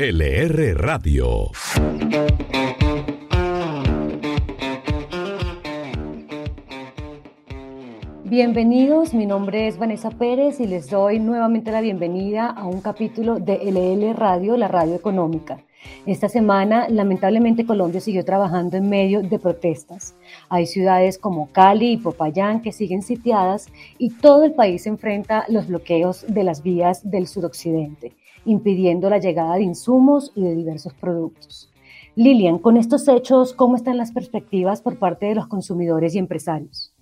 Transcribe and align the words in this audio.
LR 0.00 0.76
Radio. 0.76 1.50
Bienvenidos, 8.22 9.12
mi 9.12 9.26
nombre 9.26 9.66
es 9.66 9.76
Vanessa 9.76 10.10
Pérez 10.10 10.60
y 10.60 10.68
les 10.68 10.88
doy 10.88 11.18
nuevamente 11.18 11.72
la 11.72 11.80
bienvenida 11.80 12.46
a 12.46 12.64
un 12.64 12.80
capítulo 12.80 13.40
de 13.40 13.56
LL 13.56 14.14
Radio, 14.14 14.56
la 14.56 14.68
radio 14.68 14.94
económica. 14.94 15.64
Esta 16.06 16.28
semana, 16.28 16.88
lamentablemente, 16.88 17.66
Colombia 17.66 18.00
siguió 18.00 18.24
trabajando 18.24 18.76
en 18.76 18.88
medio 18.88 19.22
de 19.22 19.40
protestas. 19.40 20.14
Hay 20.48 20.66
ciudades 20.66 21.18
como 21.18 21.50
Cali 21.50 21.94
y 21.94 21.96
Popayán 21.96 22.62
que 22.62 22.70
siguen 22.70 23.02
sitiadas 23.02 23.66
y 23.98 24.10
todo 24.10 24.44
el 24.44 24.52
país 24.52 24.86
enfrenta 24.86 25.44
los 25.48 25.66
bloqueos 25.66 26.24
de 26.28 26.44
las 26.44 26.62
vías 26.62 27.10
del 27.10 27.26
suroccidente 27.26 28.12
impidiendo 28.44 29.10
la 29.10 29.18
llegada 29.18 29.56
de 29.56 29.62
insumos 29.62 30.32
y 30.34 30.42
de 30.42 30.54
diversos 30.54 30.94
productos. 30.94 31.70
Lilian, 32.14 32.58
con 32.58 32.76
estos 32.76 33.06
hechos, 33.06 33.52
¿cómo 33.52 33.76
están 33.76 33.96
las 33.96 34.10
perspectivas 34.12 34.82
por 34.82 34.98
parte 34.98 35.26
de 35.26 35.36
los 35.36 35.46
consumidores 35.46 36.14
y 36.14 36.18
empresarios? 36.18 36.92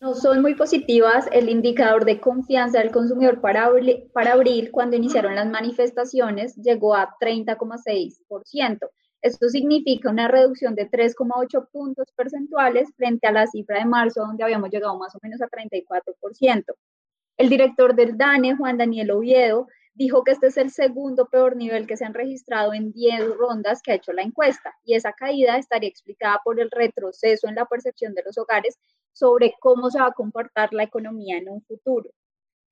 No 0.00 0.14
son 0.14 0.42
muy 0.42 0.54
positivas. 0.54 1.28
El 1.30 1.48
indicador 1.48 2.04
de 2.04 2.18
confianza 2.18 2.78
del 2.78 2.90
consumidor 2.90 3.40
para 3.40 3.66
abril, 3.66 4.10
para 4.12 4.32
abril 4.32 4.70
cuando 4.72 4.96
iniciaron 4.96 5.34
las 5.34 5.48
manifestaciones, 5.48 6.56
llegó 6.56 6.94
a 6.94 7.14
30,6%. 7.20 8.78
Esto 9.20 9.48
significa 9.48 10.10
una 10.10 10.26
reducción 10.26 10.74
de 10.74 10.90
3,8 10.90 11.68
puntos 11.70 12.08
percentuales 12.16 12.88
frente 12.96 13.28
a 13.28 13.32
la 13.32 13.46
cifra 13.46 13.78
de 13.78 13.84
marzo, 13.84 14.22
donde 14.22 14.42
habíamos 14.42 14.70
llegado 14.70 14.98
más 14.98 15.14
o 15.14 15.18
menos 15.22 15.40
a 15.40 15.48
34%. 15.48 16.64
El 17.36 17.48
director 17.48 17.94
del 17.94 18.18
DANE, 18.18 18.56
Juan 18.56 18.78
Daniel 18.78 19.12
Oviedo, 19.12 19.68
dijo 19.94 20.24
que 20.24 20.32
este 20.32 20.46
es 20.46 20.56
el 20.56 20.70
segundo 20.70 21.26
peor 21.26 21.56
nivel 21.56 21.86
que 21.86 21.96
se 21.96 22.04
han 22.04 22.14
registrado 22.14 22.72
en 22.72 22.92
10 22.92 23.36
rondas 23.36 23.82
que 23.82 23.92
ha 23.92 23.96
hecho 23.96 24.12
la 24.12 24.22
encuesta 24.22 24.74
y 24.84 24.94
esa 24.94 25.12
caída 25.12 25.58
estaría 25.58 25.88
explicada 25.88 26.40
por 26.44 26.60
el 26.60 26.70
retroceso 26.70 27.48
en 27.48 27.56
la 27.56 27.66
percepción 27.66 28.14
de 28.14 28.22
los 28.24 28.38
hogares 28.38 28.78
sobre 29.12 29.54
cómo 29.60 29.90
se 29.90 30.00
va 30.00 30.06
a 30.06 30.12
comportar 30.12 30.72
la 30.72 30.84
economía 30.84 31.36
en 31.36 31.48
un 31.48 31.62
futuro. 31.62 32.10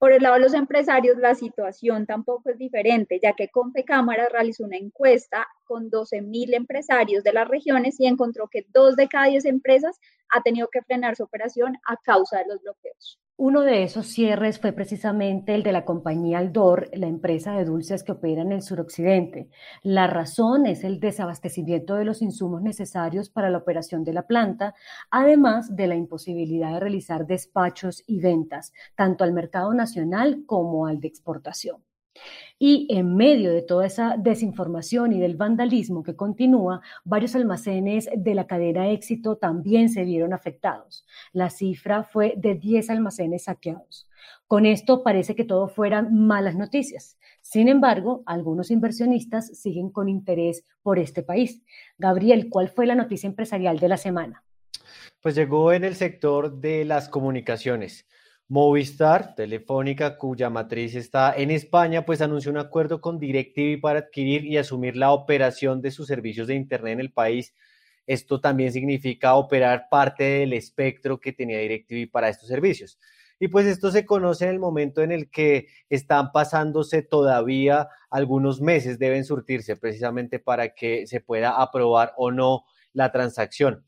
Por 0.01 0.13
el 0.13 0.23
lado 0.23 0.37
de 0.37 0.41
los 0.41 0.55
empresarios, 0.55 1.19
la 1.19 1.35
situación 1.35 2.07
tampoco 2.07 2.49
es 2.49 2.57
diferente, 2.57 3.21
ya 3.23 3.35
que 3.35 3.51
Confecámara 3.51 4.31
realizó 4.31 4.65
una 4.65 4.79
encuesta 4.79 5.47
con 5.65 5.91
12.000 5.91 6.55
empresarios 6.55 7.23
de 7.23 7.35
las 7.35 7.47
regiones 7.47 8.01
y 8.01 8.07
encontró 8.07 8.49
que 8.49 8.65
dos 8.73 8.97
de 8.97 9.09
cada 9.09 9.27
10 9.27 9.45
empresas 9.45 9.99
ha 10.31 10.43
tenido 10.43 10.69
que 10.73 10.81
frenar 10.81 11.17
su 11.17 11.25
operación 11.25 11.77
a 11.87 11.99
causa 11.99 12.39
de 12.39 12.47
los 12.47 12.63
bloqueos. 12.63 13.21
Uno 13.43 13.63
de 13.63 13.85
esos 13.85 14.07
cierres 14.07 14.61
fue 14.61 14.73
precisamente 14.73 15.55
el 15.55 15.63
de 15.63 15.73
la 15.73 15.87
compañía 15.87 16.37
Aldor, 16.37 16.91
la 16.93 17.07
empresa 17.07 17.55
de 17.55 17.65
dulces 17.65 18.05
que 18.05 18.13
opera 18.13 18.43
en 18.43 18.53
el 18.53 18.61
suroccidente. 18.61 19.49
La 19.83 20.07
razón 20.07 20.67
es 20.67 20.85
el 20.85 21.01
desabastecimiento 21.01 21.95
de 21.95 22.05
los 22.05 22.21
insumos 22.21 22.61
necesarios 22.61 23.31
para 23.31 23.49
la 23.49 23.57
operación 23.57 24.05
de 24.05 24.13
la 24.13 24.27
planta, 24.27 24.75
además 25.11 25.75
de 25.75 25.87
la 25.87 25.97
imposibilidad 25.97 26.75
de 26.75 26.81
realizar 26.81 27.27
despachos 27.27 28.05
y 28.07 28.21
ventas, 28.21 28.75
tanto 28.95 29.25
al 29.25 29.33
mercado 29.33 29.73
nacional 29.73 30.43
como 30.45 30.87
al 30.87 31.01
de 31.01 31.09
exportación. 31.09 31.90
Y 32.59 32.87
en 32.91 33.17
medio 33.17 33.53
de 33.53 33.63
toda 33.63 33.87
esa 33.87 34.17
desinformación 34.19 35.13
y 35.13 35.19
del 35.21 35.37
vandalismo 35.37 36.03
que 36.03 36.15
continúa, 36.15 36.83
varios 37.05 37.35
almacenes 37.35 38.09
de 38.15 38.35
la 38.35 38.47
cadena 38.47 38.91
éxito 38.91 39.37
también 39.37 39.89
se 39.89 40.05
vieron 40.05 40.35
afectados. 40.35 41.07
La 41.33 41.49
cifra 41.49 42.03
fue 42.03 42.35
de 42.37 42.55
10 42.57 42.91
almacenes 42.91 43.45
saqueados. 43.45 44.09
Con 44.47 44.67
esto 44.67 45.03
parece 45.03 45.35
que 45.35 45.45
todo 45.45 45.69
fueran 45.69 46.15
malas 46.27 46.55
noticias. 46.55 47.17
Sin 47.41 47.69
embargo, 47.69 48.23
algunos 48.27 48.71
inversionistas 48.71 49.47
siguen 49.59 49.91
con 49.91 50.09
interés 50.09 50.65
por 50.83 50.99
este 50.99 51.23
país. 51.23 51.63
Gabriel, 51.97 52.49
¿cuál 52.51 52.69
fue 52.69 52.87
la 52.87 52.95
noticia 52.95 53.27
empresarial 53.27 53.79
de 53.79 53.89
la 53.89 53.97
semana? 53.97 54.45
Pues 55.23 55.35
llegó 55.35 55.73
en 55.73 55.85
el 55.85 55.95
sector 55.95 56.61
de 56.61 56.85
las 56.85 57.09
comunicaciones. 57.09 58.07
Movistar, 58.51 59.37
Telefónica, 59.37 60.19
cuya 60.19 60.51
matriz 60.51 60.97
está 60.97 61.33
en 61.37 61.53
España, 61.53 62.05
pues 62.05 62.21
anunció 62.21 62.51
un 62.51 62.59
acuerdo 62.59 63.01
con 63.01 63.21
DirecTV 63.21 63.81
para 63.81 64.01
adquirir 64.01 64.45
y 64.45 64.57
asumir 64.57 64.97
la 64.97 65.13
operación 65.13 65.81
de 65.81 65.93
sus 65.93 66.09
servicios 66.09 66.49
de 66.49 66.57
Internet 66.57 66.95
en 66.95 66.99
el 66.99 67.13
país. 67.13 67.55
Esto 68.09 68.41
también 68.41 68.73
significa 68.73 69.37
operar 69.37 69.87
parte 69.89 70.25
del 70.25 70.53
espectro 70.53 71.21
que 71.21 71.33
tenía 71.33 71.61
DirecTV 71.61 72.11
para 72.11 72.29
estos 72.29 72.49
servicios. 72.49 72.99
Y 73.39 73.47
pues 73.47 73.67
esto 73.67 73.93
se 73.93 74.05
conoce 74.05 74.47
en 74.47 74.51
el 74.51 74.59
momento 74.59 75.01
en 75.03 75.13
el 75.13 75.31
que 75.31 75.69
están 75.89 76.33
pasándose 76.33 77.03
todavía 77.03 77.87
algunos 78.11 78.61
meses, 78.61 78.99
deben 78.99 79.25
surtirse 79.25 79.77
precisamente 79.77 80.41
para 80.41 80.75
que 80.75 81.07
se 81.07 81.21
pueda 81.21 81.63
aprobar 81.63 82.15
o 82.17 82.33
no 82.33 82.65
la 82.95 83.13
transacción. 83.13 83.85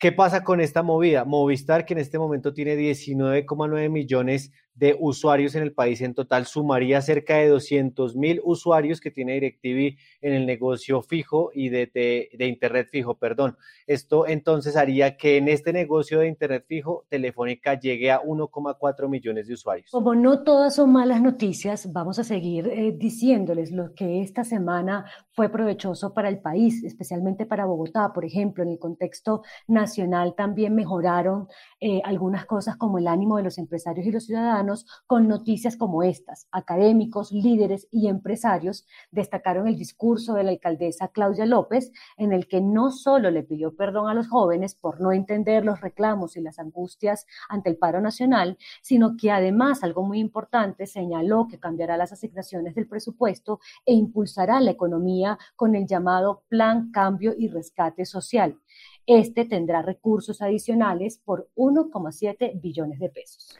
¿Qué 0.00 0.12
pasa 0.12 0.42
con 0.42 0.62
esta 0.62 0.82
movida? 0.82 1.26
Movistar, 1.26 1.84
que 1.84 1.92
en 1.92 2.00
este 2.00 2.18
momento 2.18 2.54
tiene 2.54 2.74
19,9 2.74 3.90
millones 3.90 4.50
de 4.74 4.96
usuarios 4.98 5.54
en 5.54 5.62
el 5.62 5.72
país 5.72 6.00
en 6.00 6.14
total, 6.14 6.46
sumaría 6.46 7.02
cerca 7.02 7.36
de 7.36 7.48
200 7.48 8.16
mil 8.16 8.40
usuarios 8.44 9.00
que 9.00 9.10
tiene 9.10 9.34
DirecTV 9.34 9.98
en 10.20 10.32
el 10.32 10.46
negocio 10.46 11.02
fijo 11.02 11.50
y 11.52 11.68
de, 11.68 11.90
de, 11.92 12.46
Internet 12.46 12.88
fijo, 12.90 13.14
perdón. 13.16 13.56
Esto 13.86 14.26
entonces 14.26 14.76
haría 14.76 15.16
que 15.16 15.36
en 15.36 15.48
este 15.48 15.72
negocio 15.72 16.20
de 16.20 16.28
Internet 16.28 16.64
fijo, 16.66 17.04
Telefónica 17.08 17.78
llegue 17.78 18.10
a 18.10 18.20
1,4 18.22 19.08
millones 19.08 19.48
de 19.48 19.54
usuarios. 19.54 19.90
Como 19.90 20.14
no 20.14 20.42
todas 20.42 20.76
son 20.76 20.92
malas 20.92 21.20
noticias, 21.20 21.92
vamos 21.92 22.18
a 22.18 22.24
seguir 22.24 22.66
eh, 22.68 22.92
diciéndoles 22.96 23.72
lo 23.72 23.94
que 23.94 24.22
esta 24.22 24.44
semana 24.44 25.04
fue 25.32 25.48
provechoso 25.48 26.14
para 26.14 26.28
el 26.28 26.40
país, 26.40 26.82
especialmente 26.84 27.46
para 27.46 27.66
Bogotá, 27.66 28.12
por 28.12 28.24
ejemplo, 28.24 28.62
en 28.62 28.70
el 28.70 28.78
contexto 28.78 29.42
nacional 29.68 30.34
también 30.36 30.74
mejoraron 30.74 31.48
eh, 31.80 32.00
algunas 32.04 32.46
cosas 32.46 32.76
como 32.76 32.98
el 32.98 33.06
ánimo 33.06 33.36
de 33.36 33.42
los 33.44 33.58
empresarios 33.58 34.06
y 34.06 34.12
los 34.12 34.24
ciudadanos 34.26 34.59
con 35.06 35.28
noticias 35.28 35.76
como 35.76 36.02
estas. 36.02 36.48
Académicos, 36.52 37.32
líderes 37.32 37.88
y 37.90 38.08
empresarios 38.08 38.86
destacaron 39.10 39.66
el 39.66 39.76
discurso 39.76 40.34
de 40.34 40.44
la 40.44 40.50
alcaldesa 40.50 41.08
Claudia 41.08 41.46
López, 41.46 41.92
en 42.16 42.32
el 42.32 42.46
que 42.46 42.60
no 42.60 42.90
solo 42.90 43.30
le 43.30 43.42
pidió 43.42 43.74
perdón 43.74 44.08
a 44.08 44.14
los 44.14 44.28
jóvenes 44.28 44.74
por 44.74 45.00
no 45.00 45.12
entender 45.12 45.64
los 45.64 45.80
reclamos 45.80 46.36
y 46.36 46.40
las 46.40 46.58
angustias 46.58 47.26
ante 47.48 47.70
el 47.70 47.76
paro 47.76 48.00
nacional, 48.00 48.58
sino 48.82 49.16
que 49.16 49.30
además, 49.30 49.82
algo 49.82 50.02
muy 50.02 50.18
importante, 50.18 50.86
señaló 50.86 51.46
que 51.48 51.58
cambiará 51.58 51.96
las 51.96 52.12
asignaciones 52.12 52.74
del 52.74 52.88
presupuesto 52.88 53.60
e 53.84 53.94
impulsará 53.94 54.60
la 54.60 54.70
economía 54.70 55.38
con 55.56 55.74
el 55.74 55.86
llamado 55.86 56.44
Plan 56.48 56.90
Cambio 56.90 57.34
y 57.36 57.48
Rescate 57.48 58.04
Social. 58.04 58.58
Este 59.06 59.44
tendrá 59.44 59.82
recursos 59.82 60.42
adicionales 60.42 61.18
por 61.18 61.50
1,7 61.56 62.60
billones 62.60 62.98
de 62.98 63.08
pesos. 63.08 63.58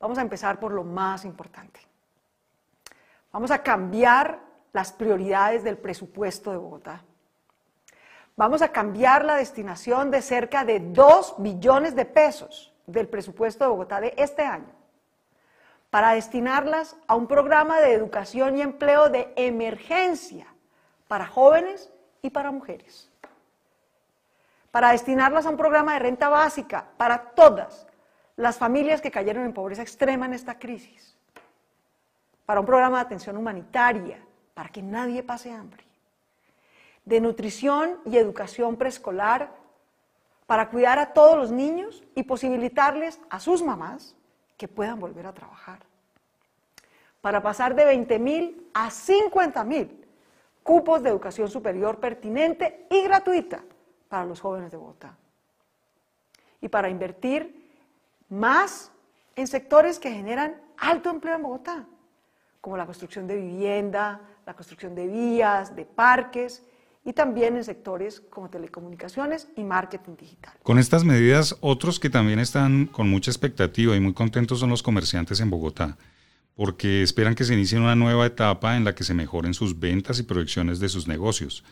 Vamos 0.00 0.16
a 0.16 0.22
empezar 0.22 0.58
por 0.58 0.72
lo 0.72 0.82
más 0.82 1.24
importante. 1.24 1.80
Vamos 3.30 3.50
a 3.50 3.62
cambiar 3.62 4.40
las 4.72 4.92
prioridades 4.92 5.62
del 5.62 5.76
presupuesto 5.76 6.50
de 6.50 6.56
Bogotá. 6.56 7.04
Vamos 8.34 8.62
a 8.62 8.72
cambiar 8.72 9.24
la 9.24 9.36
destinación 9.36 10.10
de 10.10 10.22
cerca 10.22 10.64
de 10.64 10.80
2 10.80 11.34
billones 11.38 11.94
de 11.94 12.06
pesos 12.06 12.72
del 12.86 13.08
presupuesto 13.08 13.64
de 13.64 13.70
Bogotá 13.70 14.00
de 14.00 14.14
este 14.16 14.42
año 14.42 14.72
para 15.90 16.12
destinarlas 16.12 16.96
a 17.06 17.16
un 17.16 17.26
programa 17.26 17.80
de 17.80 17.92
educación 17.92 18.56
y 18.56 18.62
empleo 18.62 19.10
de 19.10 19.32
emergencia 19.36 20.46
para 21.08 21.26
jóvenes 21.26 21.90
y 22.22 22.30
para 22.30 22.52
mujeres. 22.52 23.10
Para 24.70 24.92
destinarlas 24.92 25.46
a 25.46 25.50
un 25.50 25.56
programa 25.56 25.94
de 25.94 25.98
renta 25.98 26.28
básica 26.28 26.86
para 26.96 27.18
todas 27.32 27.86
las 28.40 28.56
familias 28.56 29.02
que 29.02 29.10
cayeron 29.10 29.44
en 29.44 29.52
pobreza 29.52 29.82
extrema 29.82 30.24
en 30.24 30.32
esta 30.32 30.58
crisis, 30.58 31.14
para 32.46 32.60
un 32.60 32.66
programa 32.66 32.96
de 32.96 33.04
atención 33.04 33.36
humanitaria, 33.36 34.18
para 34.54 34.70
que 34.70 34.82
nadie 34.82 35.22
pase 35.22 35.52
hambre, 35.52 35.84
de 37.04 37.20
nutrición 37.20 37.98
y 38.06 38.16
educación 38.16 38.76
preescolar, 38.76 39.52
para 40.46 40.70
cuidar 40.70 40.98
a 40.98 41.12
todos 41.12 41.36
los 41.36 41.52
niños 41.52 42.02
y 42.14 42.22
posibilitarles 42.22 43.20
a 43.28 43.40
sus 43.40 43.62
mamás 43.62 44.16
que 44.56 44.68
puedan 44.68 44.98
volver 44.98 45.26
a 45.26 45.34
trabajar, 45.34 45.80
para 47.20 47.42
pasar 47.42 47.74
de 47.74 47.84
20 47.84 48.18
mil 48.18 48.70
a 48.72 48.90
50 48.90 49.64
mil 49.64 50.06
cupos 50.62 51.02
de 51.02 51.10
educación 51.10 51.50
superior 51.50 52.00
pertinente 52.00 52.86
y 52.88 53.02
gratuita 53.02 53.62
para 54.08 54.24
los 54.24 54.40
jóvenes 54.40 54.70
de 54.70 54.78
Bogotá, 54.78 55.14
y 56.62 56.68
para 56.68 56.88
invertir 56.88 57.59
más 58.30 58.92
en 59.36 59.46
sectores 59.46 59.98
que 59.98 60.10
generan 60.10 60.54
alto 60.78 61.10
empleo 61.10 61.36
en 61.36 61.42
Bogotá, 61.42 61.86
como 62.60 62.76
la 62.76 62.86
construcción 62.86 63.26
de 63.26 63.36
vivienda, 63.36 64.20
la 64.46 64.54
construcción 64.54 64.94
de 64.94 65.06
vías, 65.06 65.76
de 65.76 65.84
parques 65.84 66.62
y 67.04 67.12
también 67.12 67.56
en 67.56 67.64
sectores 67.64 68.20
como 68.30 68.48
telecomunicaciones 68.48 69.48
y 69.56 69.62
marketing 69.62 70.16
digital. 70.18 70.54
Con 70.62 70.78
estas 70.78 71.04
medidas, 71.04 71.56
otros 71.60 71.98
que 71.98 72.10
también 72.10 72.38
están 72.38 72.86
con 72.86 73.08
mucha 73.08 73.30
expectativa 73.30 73.96
y 73.96 74.00
muy 74.00 74.12
contentos 74.12 74.60
son 74.60 74.70
los 74.70 74.82
comerciantes 74.82 75.40
en 75.40 75.50
Bogotá, 75.50 75.96
porque 76.54 77.02
esperan 77.02 77.34
que 77.34 77.44
se 77.44 77.54
inicie 77.54 77.78
una 77.78 77.96
nueva 77.96 78.26
etapa 78.26 78.76
en 78.76 78.84
la 78.84 78.94
que 78.94 79.04
se 79.04 79.14
mejoren 79.14 79.54
sus 79.54 79.78
ventas 79.78 80.18
y 80.18 80.24
proyecciones 80.24 80.78
de 80.78 80.88
sus 80.88 81.08
negocios. 81.08 81.64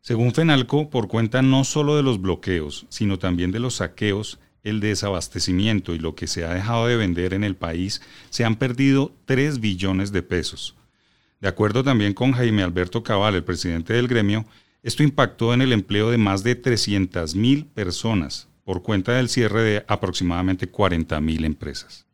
Según 0.00 0.32
Fenalco, 0.32 0.90
por 0.90 1.08
cuenta 1.08 1.40
no 1.42 1.64
solo 1.64 1.96
de 1.96 2.02
los 2.02 2.20
bloqueos, 2.20 2.86
sino 2.88 3.18
también 3.18 3.52
de 3.52 3.60
los 3.60 3.76
saqueos, 3.76 4.38
el 4.64 4.80
desabastecimiento 4.80 5.94
y 5.94 5.98
lo 5.98 6.14
que 6.14 6.26
se 6.26 6.44
ha 6.44 6.52
dejado 6.52 6.86
de 6.86 6.96
vender 6.96 7.34
en 7.34 7.44
el 7.44 7.54
país, 7.54 8.02
se 8.30 8.44
han 8.44 8.56
perdido 8.56 9.12
3 9.26 9.60
billones 9.60 10.10
de 10.10 10.22
pesos. 10.22 10.74
De 11.40 11.48
acuerdo 11.48 11.84
también 11.84 12.14
con 12.14 12.32
Jaime 12.32 12.62
Alberto 12.62 13.02
Cabal, 13.02 13.34
el 13.34 13.44
presidente 13.44 13.92
del 13.92 14.08
gremio, 14.08 14.46
esto 14.82 15.02
impactó 15.02 15.54
en 15.54 15.62
el 15.62 15.72
empleo 15.72 16.10
de 16.10 16.18
más 16.18 16.42
de 16.42 16.60
300.000 16.60 17.66
personas 17.66 18.48
por 18.64 18.82
cuenta 18.82 19.12
del 19.12 19.28
cierre 19.28 19.62
de 19.62 19.84
aproximadamente 19.86 20.70
40.000 20.70 21.44
empresas. 21.44 22.06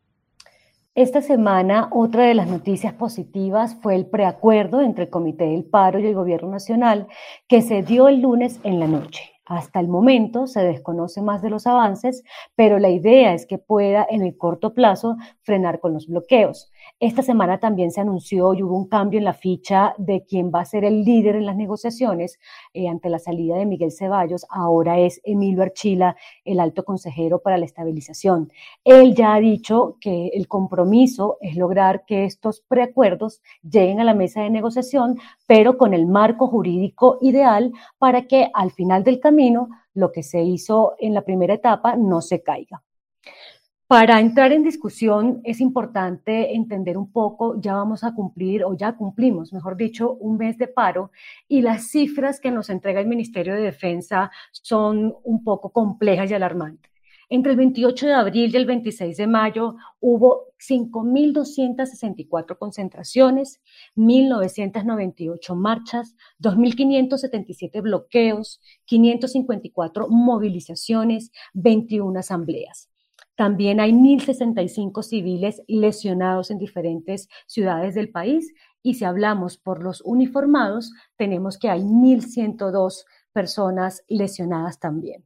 Esta 0.93 1.21
semana, 1.21 1.87
otra 1.91 2.25
de 2.25 2.33
las 2.33 2.47
noticias 2.47 2.93
positivas 2.93 3.77
fue 3.81 3.95
el 3.95 4.05
preacuerdo 4.05 4.81
entre 4.81 5.05
el 5.05 5.09
Comité 5.09 5.45
del 5.45 5.63
Paro 5.63 5.99
y 5.99 6.05
el 6.05 6.13
Gobierno 6.13 6.51
Nacional 6.51 7.07
que 7.47 7.61
se 7.61 7.81
dio 7.81 8.09
el 8.09 8.21
lunes 8.21 8.59
en 8.63 8.81
la 8.81 8.87
noche. 8.87 9.30
Hasta 9.45 9.79
el 9.79 9.87
momento 9.87 10.47
se 10.47 10.63
desconoce 10.63 11.21
más 11.21 11.41
de 11.41 11.49
los 11.49 11.67
avances, 11.67 12.23
pero 12.55 12.79
la 12.79 12.89
idea 12.89 13.33
es 13.33 13.45
que 13.45 13.57
pueda 13.57 14.05
en 14.09 14.21
el 14.23 14.37
corto 14.37 14.73
plazo 14.73 15.17
frenar 15.43 15.79
con 15.79 15.93
los 15.93 16.07
bloqueos. 16.07 16.70
Esta 17.01 17.23
semana 17.23 17.59
también 17.59 17.89
se 17.89 17.99
anunció 17.99 18.53
y 18.53 18.61
hubo 18.61 18.77
un 18.77 18.87
cambio 18.87 19.17
en 19.17 19.23
la 19.23 19.33
ficha 19.33 19.95
de 19.97 20.23
quién 20.23 20.51
va 20.53 20.61
a 20.61 20.65
ser 20.65 20.85
el 20.85 21.03
líder 21.03 21.35
en 21.35 21.47
las 21.47 21.55
negociaciones 21.55 22.37
eh, 22.75 22.87
ante 22.87 23.09
la 23.09 23.17
salida 23.17 23.57
de 23.57 23.65
Miguel 23.65 23.91
Ceballos. 23.91 24.45
Ahora 24.51 24.99
es 24.99 25.19
Emilio 25.23 25.63
Archila, 25.63 26.15
el 26.45 26.59
alto 26.59 26.85
consejero 26.85 27.41
para 27.41 27.57
la 27.57 27.65
estabilización. 27.65 28.51
Él 28.83 29.15
ya 29.15 29.33
ha 29.33 29.39
dicho 29.39 29.97
que 29.99 30.27
el 30.27 30.47
compromiso 30.47 31.39
es 31.41 31.55
lograr 31.55 32.05
que 32.05 32.25
estos 32.25 32.61
preacuerdos 32.61 33.41
lleguen 33.63 33.99
a 33.99 34.03
la 34.03 34.13
mesa 34.13 34.43
de 34.43 34.51
negociación, 34.51 35.17
pero 35.47 35.79
con 35.79 35.95
el 35.95 36.05
marco 36.05 36.45
jurídico 36.49 37.17
ideal 37.21 37.71
para 37.97 38.27
que 38.27 38.51
al 38.53 38.69
final 38.69 39.03
del 39.03 39.19
camino 39.19 39.69
lo 39.95 40.11
que 40.11 40.21
se 40.21 40.43
hizo 40.43 40.93
en 40.99 41.15
la 41.15 41.23
primera 41.23 41.55
etapa 41.55 41.95
no 41.95 42.21
se 42.21 42.43
caiga. 42.43 42.83
Para 43.91 44.21
entrar 44.21 44.53
en 44.53 44.63
discusión 44.63 45.41
es 45.43 45.59
importante 45.59 46.55
entender 46.55 46.97
un 46.97 47.11
poco, 47.11 47.59
ya 47.59 47.73
vamos 47.73 48.05
a 48.05 48.15
cumplir 48.15 48.63
o 48.63 48.73
ya 48.73 48.95
cumplimos, 48.95 49.51
mejor 49.51 49.75
dicho, 49.75 50.13
un 50.13 50.37
mes 50.37 50.57
de 50.57 50.69
paro 50.69 51.11
y 51.49 51.61
las 51.61 51.89
cifras 51.89 52.39
que 52.39 52.51
nos 52.51 52.69
entrega 52.69 53.01
el 53.01 53.07
Ministerio 53.07 53.53
de 53.53 53.59
Defensa 53.59 54.31
son 54.53 55.13
un 55.25 55.43
poco 55.43 55.71
complejas 55.71 56.31
y 56.31 56.33
alarmantes. 56.33 56.89
Entre 57.27 57.51
el 57.51 57.57
28 57.57 58.07
de 58.07 58.13
abril 58.13 58.51
y 58.53 58.55
el 58.55 58.65
26 58.65 59.17
de 59.17 59.27
mayo 59.27 59.75
hubo 59.99 60.53
5.264 60.57 62.57
concentraciones, 62.57 63.59
1.998 63.97 65.53
marchas, 65.53 66.15
2.577 66.39 67.81
bloqueos, 67.81 68.61
554 68.85 70.07
movilizaciones, 70.07 71.33
21 71.53 72.17
asambleas. 72.17 72.90
También 73.41 73.79
hay 73.79 73.91
1.065 73.91 75.01
civiles 75.01 75.63
lesionados 75.67 76.51
en 76.51 76.59
diferentes 76.59 77.27
ciudades 77.47 77.95
del 77.95 78.11
país 78.11 78.53
y 78.83 78.93
si 78.93 79.03
hablamos 79.03 79.57
por 79.57 79.81
los 79.81 80.01
uniformados, 80.01 80.93
tenemos 81.17 81.57
que 81.57 81.67
hay 81.67 81.81
1.102 81.81 83.03
personas 83.33 84.03
lesionadas 84.07 84.79
también. 84.79 85.25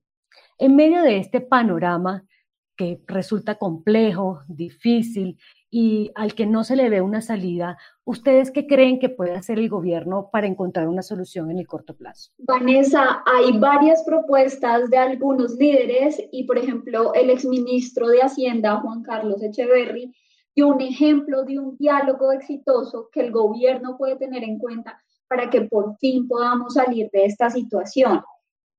En 0.57 0.77
medio 0.77 1.01
de 1.01 1.17
este 1.17 1.41
panorama 1.41 2.23
que 2.77 3.01
resulta 3.05 3.55
complejo, 3.55 4.43
difícil 4.47 5.37
y 5.77 6.09
al 6.15 6.35
que 6.35 6.45
no 6.45 6.63
se 6.63 6.77
le 6.77 6.87
ve 6.87 7.01
una 7.01 7.19
salida, 7.19 7.77
¿ustedes 8.05 8.49
qué 8.49 8.65
creen 8.65 8.97
que 8.97 9.09
puede 9.09 9.33
hacer 9.33 9.59
el 9.59 9.67
gobierno 9.67 10.29
para 10.31 10.47
encontrar 10.47 10.87
una 10.87 11.01
solución 11.01 11.51
en 11.51 11.59
el 11.59 11.67
corto 11.67 11.97
plazo? 11.97 12.31
Vanessa, 12.37 13.21
hay 13.25 13.59
varias 13.59 14.01
propuestas 14.05 14.89
de 14.89 14.97
algunos 14.97 15.57
líderes 15.57 16.23
y, 16.31 16.45
por 16.45 16.57
ejemplo, 16.57 17.13
el 17.13 17.29
exministro 17.29 18.07
de 18.07 18.21
Hacienda, 18.21 18.77
Juan 18.77 19.03
Carlos 19.03 19.43
Echeverry, 19.43 20.15
dio 20.55 20.69
un 20.69 20.79
ejemplo 20.79 21.43
de 21.43 21.59
un 21.59 21.75
diálogo 21.75 22.31
exitoso 22.31 23.09
que 23.11 23.19
el 23.19 23.33
gobierno 23.33 23.97
puede 23.97 24.15
tener 24.15 24.45
en 24.45 24.57
cuenta 24.57 25.03
para 25.27 25.49
que 25.49 25.59
por 25.63 25.97
fin 25.97 26.25
podamos 26.25 26.75
salir 26.75 27.09
de 27.11 27.25
esta 27.25 27.49
situación. 27.49 28.21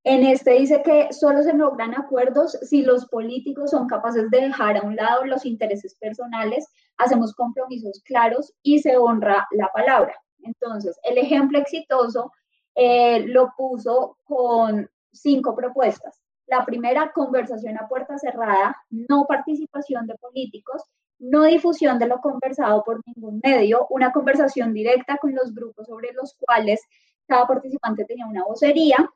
En 0.08 0.22
este 0.22 0.52
dice 0.52 0.82
que 0.84 1.12
solo 1.12 1.42
se 1.42 1.52
logran 1.52 1.92
acuerdos 1.92 2.52
si 2.62 2.82
los 2.82 3.06
políticos 3.06 3.72
son 3.72 3.88
capaces 3.88 4.30
de 4.30 4.42
dejar 4.42 4.76
a 4.76 4.82
un 4.82 4.94
lado 4.94 5.24
los 5.24 5.44
intereses 5.44 5.96
personales, 5.96 6.64
hacemos 6.96 7.34
compromisos 7.34 8.00
claros 8.04 8.54
y 8.62 8.78
se 8.78 8.96
honra 8.96 9.48
la 9.50 9.68
palabra. 9.72 10.14
Entonces, 10.44 10.96
el 11.02 11.18
ejemplo 11.18 11.58
exitoso 11.58 12.30
eh, 12.76 13.26
lo 13.26 13.52
puso 13.56 14.16
con 14.22 14.88
cinco 15.12 15.56
propuestas. 15.56 16.20
La 16.46 16.64
primera, 16.64 17.10
conversación 17.12 17.76
a 17.76 17.88
puerta 17.88 18.16
cerrada, 18.16 18.76
no 18.90 19.26
participación 19.26 20.06
de 20.06 20.14
políticos, 20.18 20.84
no 21.18 21.42
difusión 21.42 21.98
de 21.98 22.06
lo 22.06 22.20
conversado 22.20 22.84
por 22.84 23.00
ningún 23.06 23.40
medio, 23.42 23.88
una 23.90 24.12
conversación 24.12 24.72
directa 24.72 25.16
con 25.16 25.34
los 25.34 25.52
grupos 25.52 25.88
sobre 25.88 26.12
los 26.12 26.34
cuales 26.34 26.80
cada 27.26 27.44
participante 27.48 28.04
tenía 28.04 28.26
una 28.28 28.44
vocería, 28.44 29.10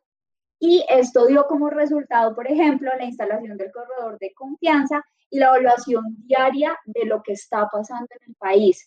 y 0.61 0.85
esto 0.91 1.27
dio 1.27 1.47
como 1.47 1.71
resultado, 1.71 2.35
por 2.35 2.47
ejemplo, 2.47 2.91
la 2.97 3.07
instalación 3.07 3.57
del 3.57 3.73
corredor 3.73 4.19
de 4.19 4.35
confianza 4.35 5.03
y 5.31 5.39
la 5.39 5.47
evaluación 5.47 6.05
diaria 6.27 6.79
de 6.85 7.07
lo 7.07 7.23
que 7.23 7.33
está 7.33 7.67
pasando 7.73 8.09
en 8.11 8.29
el 8.29 8.35
país. 8.37 8.87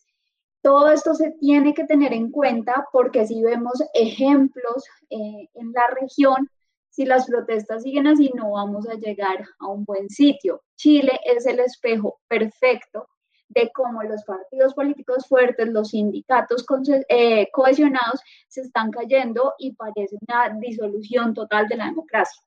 Todo 0.62 0.92
esto 0.92 1.16
se 1.16 1.32
tiene 1.32 1.74
que 1.74 1.86
tener 1.86 2.14
en 2.14 2.32
cuenta 2.32 2.88
porque 2.94 3.26
si 3.26 3.42
vemos 3.42 3.84
ejemplos 3.96 4.86
eh, 5.10 5.50
en 5.56 5.74
la 5.74 5.88
región, 6.00 6.48
si 6.90 7.06
las 7.06 7.26
protestas 7.26 7.82
siguen 7.82 8.06
así, 8.06 8.32
no 8.36 8.52
vamos 8.52 8.88
a 8.88 8.94
llegar 8.94 9.44
a 9.60 9.68
un 9.68 9.84
buen 9.84 10.10
sitio. 10.10 10.62
Chile 10.76 11.20
es 11.26 11.48
el 11.48 11.60
espejo 11.60 12.22
perfecto 12.28 13.08
de 13.50 13.72
cómo 13.74 14.04
los 14.04 14.24
partidos 14.24 14.74
políticos 14.74 15.28
fuertes, 15.28 15.68
los 15.68 15.90
sindicatos 15.90 16.66
eh, 17.10 17.50
cohesionados 17.52 18.22
se 18.48 18.62
están 18.62 18.92
cayendo 18.92 19.54
y 19.60 19.74
parece 19.74 20.18
una 20.28 20.50
disolución 20.60 21.34
total 21.34 21.68
de 21.68 21.78
la 21.78 21.86
democracia. 21.86 22.42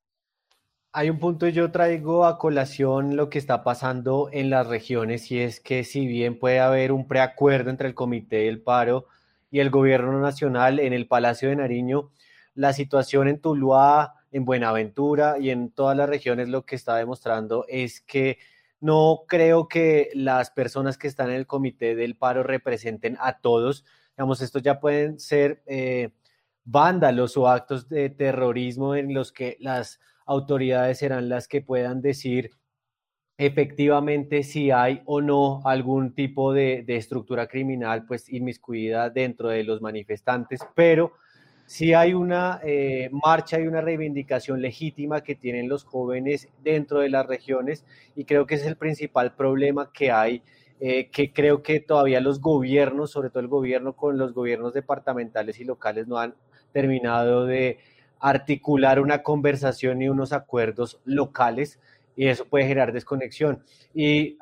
Hay 0.93 1.11
un 1.11 1.19
punto 1.19 1.47
yo 1.49 1.71
traigo 1.71 2.25
a 2.25 2.39
colación 2.39 3.17
lo 3.17 3.29
que 3.29 3.39
está 3.39 3.63
pasando 3.63 4.31
en 4.33 4.49
las 4.49 4.67
regiones 4.67 5.31
y 5.31 5.41
es 5.41 5.61
que 5.61 5.85
si 5.85 6.07
bien 6.07 6.39
puede 6.39 6.59
haber 6.59 6.91
un 6.91 7.07
preacuerdo 7.07 7.69
entre 7.69 7.89
el 7.89 7.95
Comité 7.95 8.45
del 8.45 8.63
Paro 8.63 9.07
y 9.51 9.61
el 9.61 9.69
Gobierno 9.69 10.19
Nacional 10.21 10.81
en 10.81 10.95
el 10.95 11.07
Palacio 11.07 11.51
de 11.51 11.57
Nariño, 11.57 12.11
la 12.55 12.73
situación 12.73 13.29
en 13.29 13.41
Tuluá, 13.41 14.15
en 14.33 14.47
Buenaventura 14.47 15.39
y 15.39 15.51
en 15.51 15.71
todas 15.71 15.97
las 15.97 16.09
regiones 16.09 16.49
lo 16.49 16.65
que 16.65 16.77
está 16.77 16.97
demostrando 16.97 17.67
es 17.69 18.01
que 18.01 18.39
no 18.87 19.25
creo 19.27 19.67
que 19.67 20.11
las 20.15 20.51
personas 20.51 20.97
que 20.97 21.09
están 21.09 21.31
en 21.31 21.37
el 21.37 21.47
comité 21.47 21.97
del 21.97 22.17
paro 22.17 22.45
representen 22.45 23.17
a 23.21 23.41
todos. 23.41 23.85
Digamos, 24.17 24.41
estos 24.41 24.63
ya 24.63 24.79
pueden 24.79 25.19
ser 25.19 25.63
eh, 25.67 26.11
vándalos 26.65 27.37
o 27.37 27.49
actos 27.49 27.89
de 27.89 28.11
terrorismo 28.11 28.95
en 28.95 29.13
los 29.13 29.33
que 29.33 29.57
las 29.59 29.99
autoridades 30.25 30.99
serán 30.99 31.29
las 31.29 31.49
que 31.49 31.63
puedan 31.63 32.01
decir 32.01 32.53
efectivamente 33.39 34.45
si 34.45 34.71
hay 34.71 35.03
o 35.05 35.21
no 35.21 35.61
algún 35.65 36.15
tipo 36.15 36.53
de, 36.53 36.85
de 36.87 36.97
estructura 36.97 37.49
criminal 37.49 38.07
pues 38.07 38.29
inmiscuida 38.29 39.11
dentro 39.11 39.49
de 39.49 39.65
los 39.65 39.83
manifestantes, 39.83 40.61
pero 40.75 41.13
si 41.67 41.95
hay 41.95 42.15
una 42.15 42.61
eh, 42.63 43.11
marcha 43.13 43.59
y 43.59 43.67
una 43.67 43.81
reivindicación 43.81 44.63
legítima 44.63 45.23
que 45.23 45.35
tienen 45.35 45.69
los 45.69 45.85
jóvenes 45.85 46.49
dentro 46.63 47.01
de 47.01 47.09
las 47.09 47.27
regiones 47.27 47.85
y 48.15 48.25
creo 48.25 48.47
que 48.47 48.55
es 48.55 48.65
el 48.65 48.77
principal 48.77 49.35
problema 49.35 49.91
que 49.93 50.13
hay, 50.13 50.43
eh, 50.81 51.09
que 51.11 51.33
creo 51.33 51.63
que 51.63 51.81
todavía 51.81 52.21
los 52.21 52.41
gobiernos, 52.41 53.11
sobre 53.11 53.31
todo 53.31 53.41
el 53.41 53.49
gobierno 53.49 53.95
con 53.95 54.17
los 54.17 54.33
gobiernos 54.33 54.75
departamentales 54.75 55.59
y 55.59 55.65
locales, 55.65 56.07
no 56.07 56.19
han 56.19 56.35
terminado 56.73 57.47
de 57.47 57.79
articular 58.21 59.01
una 59.01 59.23
conversación 59.23 60.01
y 60.03 60.09
unos 60.09 60.33
acuerdos 60.33 61.01
locales 61.05 61.81
y 62.15 62.29
eso 62.29 62.47
puede 62.47 62.65
generar 62.67 62.93
desconexión. 62.93 63.63
Y 63.93 64.39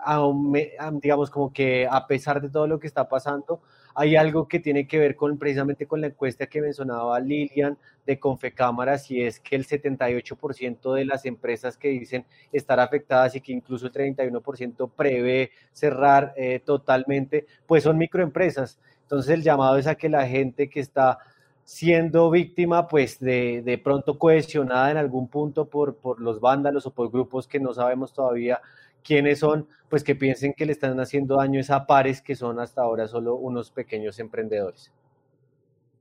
digamos 1.00 1.30
como 1.30 1.52
que 1.52 1.88
a 1.90 2.06
pesar 2.06 2.40
de 2.40 2.50
todo 2.50 2.66
lo 2.66 2.78
que 2.78 2.86
está 2.86 3.08
pasando, 3.08 3.60
hay 3.94 4.16
algo 4.16 4.48
que 4.48 4.58
tiene 4.58 4.86
que 4.86 4.98
ver 4.98 5.14
con 5.14 5.38
precisamente 5.38 5.86
con 5.86 6.00
la 6.00 6.08
encuesta 6.08 6.46
que 6.46 6.60
mencionaba 6.60 7.18
Lilian 7.20 7.78
de 8.04 8.18
Confecámaras 8.18 9.10
y 9.10 9.22
es 9.22 9.40
que 9.40 9.56
el 9.56 9.66
78% 9.66 10.94
de 10.94 11.04
las 11.04 11.24
empresas 11.24 11.76
que 11.76 11.88
dicen 11.88 12.24
estar 12.52 12.80
afectadas 12.80 13.36
y 13.36 13.40
que 13.40 13.52
incluso 13.52 13.86
el 13.86 13.92
31% 13.92 14.90
prevé 14.94 15.52
cerrar 15.72 16.34
eh, 16.36 16.60
totalmente, 16.64 17.46
pues 17.66 17.84
son 17.84 17.96
microempresas. 17.96 18.78
Entonces 19.02 19.32
el 19.32 19.42
llamado 19.42 19.78
es 19.78 19.86
a 19.86 19.94
que 19.94 20.08
la 20.08 20.26
gente 20.26 20.68
que 20.68 20.80
está 20.80 21.18
siendo 21.64 22.30
víctima 22.30 22.88
pues 22.88 23.18
de, 23.20 23.62
de 23.64 23.78
pronto 23.78 24.18
cohesionada 24.18 24.90
en 24.90 24.96
algún 24.98 25.28
punto 25.28 25.66
por, 25.66 25.96
por 25.96 26.20
los 26.20 26.40
vándalos 26.40 26.84
o 26.86 26.90
por 26.90 27.10
grupos 27.10 27.48
que 27.48 27.60
no 27.60 27.72
sabemos 27.72 28.12
todavía 28.12 28.60
quiénes 29.04 29.38
son, 29.38 29.68
pues 29.88 30.02
que 30.02 30.16
piensen 30.16 30.54
que 30.54 30.66
le 30.66 30.72
están 30.72 30.98
haciendo 30.98 31.36
daño 31.36 31.60
a 31.68 31.86
pares 31.86 32.20
que 32.20 32.34
son 32.34 32.58
hasta 32.58 32.82
ahora 32.82 33.06
solo 33.06 33.36
unos 33.36 33.70
pequeños 33.70 34.18
emprendedores. 34.18 34.90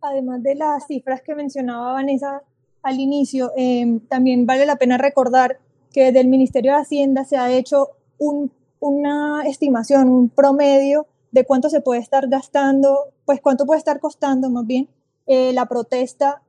Además 0.02 0.42
de 0.42 0.56
las 0.56 0.88
cifras 0.88 1.22
que 1.22 1.36
mencionaba 1.36 1.94
Vanessa 1.94 2.42
al 2.82 3.00
inicio, 3.00 3.52
em, 3.56 4.00
también 4.00 4.46
vale 4.46 4.66
la 4.66 4.78
pena 4.78 4.98
recordar 4.98 5.60
que 5.92 6.12
del 6.12 6.28
Ministerio 6.28 6.74
de 6.74 6.82
Hacienda 6.82 7.24
se 7.24 7.38
ha 7.38 7.52
hecho 7.52 7.90
una 8.80 9.44
estimación, 9.46 10.10
un 10.10 10.30
promedio 10.30 11.06
de 11.32 11.46
cuánto 11.46 11.70
se 11.70 11.82
puede 11.82 12.02
estar 12.02 12.28
gastando, 12.28 13.14
pues 13.26 13.42
cuánto 13.42 13.66
puede 13.66 13.80
estar 13.80 14.00
costando 14.00 14.50
más 14.50 14.66
bien 14.66 14.88
eh, 15.26 15.54
la 15.54 15.68
protesta 15.68 16.42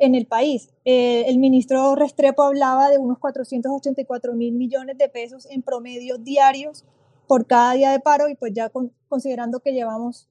en 0.00 0.14
el 0.14 0.26
país. 0.26 0.70
Eh, 0.84 1.24
el 1.28 1.38
ministro 1.38 1.94
Restrepo 1.94 2.42
hablaba 2.42 2.90
de 2.90 2.98
unos 2.98 3.18
484 3.18 4.32
mil 4.34 4.54
millones 4.54 4.98
de 4.98 5.08
pesos 5.08 5.46
en 5.50 5.62
promedio 5.62 6.18
diarios 6.18 6.84
por 7.28 7.46
cada 7.46 7.74
día 7.74 7.92
de 7.92 8.00
paro 8.00 8.28
y 8.28 8.34
pues 8.34 8.52
ya 8.52 8.72
considerando 9.08 9.60
que 9.60 9.72
llevamos 9.72 10.28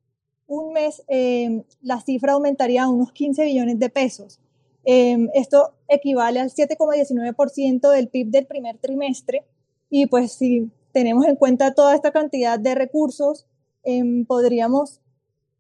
un 0.48 0.74
mes, 0.74 1.04
em, 1.08 1.64
la 1.82 2.02
cifra 2.02 2.34
aumentaría 2.34 2.84
a 2.84 2.90
unos 2.90 3.12
15 3.12 3.46
billones 3.46 3.80
de 3.80 3.90
pesos. 3.90 4.40
Em, 4.84 5.30
esto 5.34 5.74
equivale 5.88 6.40
al 6.40 6.50
7,19% 6.50 7.92
del 7.92 8.10
PIB 8.10 8.32
del 8.32 8.48
primer 8.48 8.78
trimestre 8.80 9.46
y 9.90 10.08
pues 10.08 10.34
si 10.34 10.72
tenemos 10.92 11.26
en 11.28 11.36
cuenta 11.36 11.76
toda 11.76 11.94
esta 11.94 12.12
cantidad 12.12 12.58
de 12.58 12.74
recursos, 12.74 13.46
em, 13.84 14.26
podríamos 14.26 15.00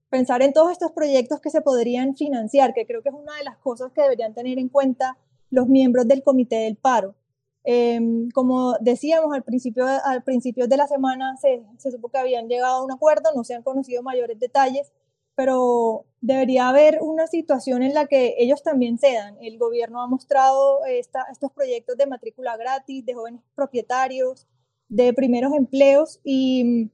pensar 0.09 0.41
en 0.41 0.53
todos 0.53 0.71
estos 0.71 0.91
proyectos 0.91 1.39
que 1.39 1.49
se 1.49 1.61
podrían 1.61 2.15
financiar, 2.15 2.73
que 2.73 2.85
creo 2.85 3.01
que 3.01 3.09
es 3.09 3.15
una 3.15 3.35
de 3.35 3.43
las 3.43 3.57
cosas 3.57 3.91
que 3.93 4.01
deberían 4.01 4.33
tener 4.33 4.57
en 4.57 4.69
cuenta 4.69 5.17
los 5.49 5.67
miembros 5.67 6.07
del 6.07 6.23
comité 6.23 6.57
del 6.57 6.75
paro. 6.75 7.15
Em, 7.63 8.29
como 8.31 8.73
decíamos 8.79 9.33
al 9.33 9.43
principio, 9.43 9.85
al 9.85 10.23
principio 10.23 10.67
de 10.67 10.77
la 10.77 10.87
semana, 10.87 11.37
se, 11.37 11.63
se 11.77 11.91
supo 11.91 12.09
que 12.09 12.17
habían 12.17 12.47
llegado 12.47 12.77
a 12.77 12.83
un 12.83 12.91
acuerdo, 12.91 13.29
no 13.35 13.43
se 13.43 13.53
han 13.53 13.63
conocido 13.63 14.01
mayores 14.01 14.39
detalles, 14.39 14.91
pero 15.35 16.05
debería 16.21 16.69
haber 16.69 16.99
una 17.01 17.27
situación 17.27 17.83
en 17.83 17.93
la 17.93 18.07
que 18.07 18.35
ellos 18.39 18.63
también 18.63 18.97
cedan. 18.97 19.37
El 19.41 19.57
gobierno 19.57 20.01
ha 20.01 20.07
mostrado 20.07 20.85
esta, 20.85 21.25
estos 21.31 21.51
proyectos 21.51 21.97
de 21.97 22.07
matrícula 22.07 22.57
gratis, 22.57 23.05
de 23.05 23.13
jóvenes 23.13 23.41
propietarios, 23.55 24.47
de 24.89 25.13
primeros 25.13 25.53
empleos 25.53 26.19
y 26.23 26.89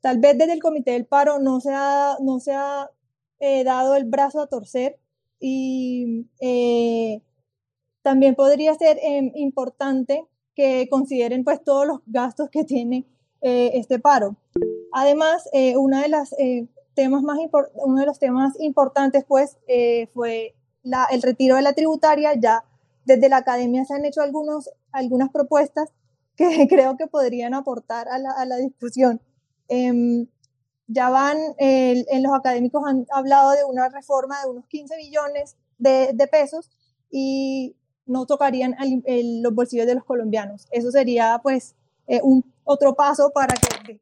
Tal 0.00 0.18
vez 0.18 0.36
desde 0.38 0.54
el 0.54 0.62
Comité 0.62 0.92
del 0.92 1.06
Paro 1.06 1.38
no 1.38 1.60
se 1.60 1.72
ha, 1.72 2.16
no 2.20 2.40
se 2.40 2.52
ha 2.52 2.90
eh, 3.38 3.64
dado 3.64 3.94
el 3.96 4.04
brazo 4.04 4.40
a 4.40 4.46
torcer 4.46 4.98
y 5.38 6.26
eh, 6.40 7.22
también 8.02 8.34
podría 8.34 8.74
ser 8.74 8.98
em, 9.02 9.30
importante 9.34 10.26
que 10.54 10.88
consideren 10.90 11.44
pues 11.44 11.62
todos 11.62 11.86
los 11.86 12.00
gastos 12.06 12.48
que 12.50 12.64
tiene 12.64 13.06
eh, 13.42 13.72
este 13.74 13.98
paro. 13.98 14.36
Además, 14.92 15.48
una 15.76 16.02
de 16.02 16.08
las, 16.08 16.34
temas 16.94 17.22
más 17.22 17.38
uno 17.74 18.00
de 18.00 18.06
los 18.06 18.18
temas 18.18 18.54
importantes 18.58 19.24
pues 19.26 19.56
fue 20.12 20.54
la, 20.82 21.06
el 21.10 21.22
retiro 21.22 21.56
de 21.56 21.62
la 21.62 21.74
tributaria. 21.74 22.34
Ya 22.34 22.64
desde 23.04 23.28
la 23.28 23.38
academia 23.38 23.84
se 23.84 23.94
han 23.94 24.04
hecho 24.04 24.20
algunos, 24.20 24.70
algunas 24.92 25.30
propuestas 25.30 25.90
que 26.36 26.66
creo 26.68 26.96
que 26.96 27.06
podrían 27.06 27.54
aportar 27.54 28.08
a 28.08 28.18
la, 28.18 28.32
a 28.32 28.44
la 28.44 28.56
discusión. 28.56 29.20
Em, 29.70 30.26
ya 30.88 31.08
van, 31.08 31.38
en 31.58 32.22
los 32.24 32.32
académicos 32.32 32.82
han 32.84 33.06
hablado 33.12 33.52
de 33.52 33.64
una 33.64 33.88
reforma 33.88 34.42
de 34.42 34.50
unos 34.50 34.66
15 34.66 34.96
billones 34.96 35.56
de, 35.78 36.28
pesos 36.30 36.68
y 37.08 37.76
no 38.06 38.26
tocarían 38.26 38.74
los 39.42 39.54
bolsillos 39.54 39.86
de 39.86 39.94
los 39.94 40.04
colombianos. 40.04 40.66
Eso 40.72 40.90
sería 40.90 41.38
pues 41.44 41.76
eh, 42.08 42.20
un 42.24 42.44
otro 42.64 42.94
paso 42.94 43.30
para 43.32 43.54
que, 43.86 44.00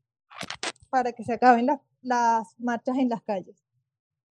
para 0.89 1.13
que 1.13 1.25
se 1.25 1.35
acaben 1.35 1.67
las 2.01 2.59
marchas 2.59 2.97
en 2.97 3.11
las 3.11 3.23
calles. 3.23 3.63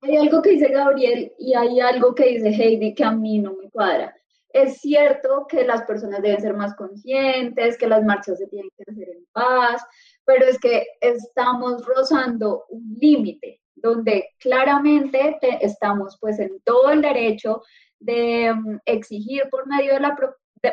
Hay 0.01 0.17
algo 0.17 0.41
que 0.41 0.51
dice 0.51 0.69
Gabriel 0.69 1.33
y 1.37 1.53
hay 1.53 1.79
algo 1.79 2.15
que 2.15 2.25
dice 2.25 2.49
Heidi 2.49 2.95
que 2.95 3.03
a 3.03 3.11
mí 3.11 3.37
no 3.37 3.53
me 3.53 3.69
cuadra. 3.69 4.15
Es 4.49 4.79
cierto 4.79 5.45
que 5.47 5.63
las 5.63 5.83
personas 5.83 6.21
deben 6.21 6.41
ser 6.41 6.55
más 6.55 6.75
conscientes, 6.75 7.77
que 7.77 7.87
las 7.87 8.03
marchas 8.03 8.39
se 8.39 8.47
tienen 8.47 8.71
que 8.75 8.91
hacer 8.91 9.09
en 9.09 9.25
paz, 9.31 9.83
pero 10.27 10.45
es 10.45 10.59
que 10.59 10.85
estamos 10.99 11.85
rozando 11.85 12.65
un 12.69 12.97
límite 12.99 13.61
donde 13.75 14.31
claramente 14.39 15.39
estamos 15.61 16.17
pues 16.19 16.37
en 16.39 16.59
todo 16.65 16.89
el 16.91 17.01
derecho 17.01 17.63
de 17.99 18.53
mm, 18.53 18.79
exigir 18.85 19.43
por 19.49 19.65
medio 19.67 19.93
de, 19.93 20.01
la 20.01 20.17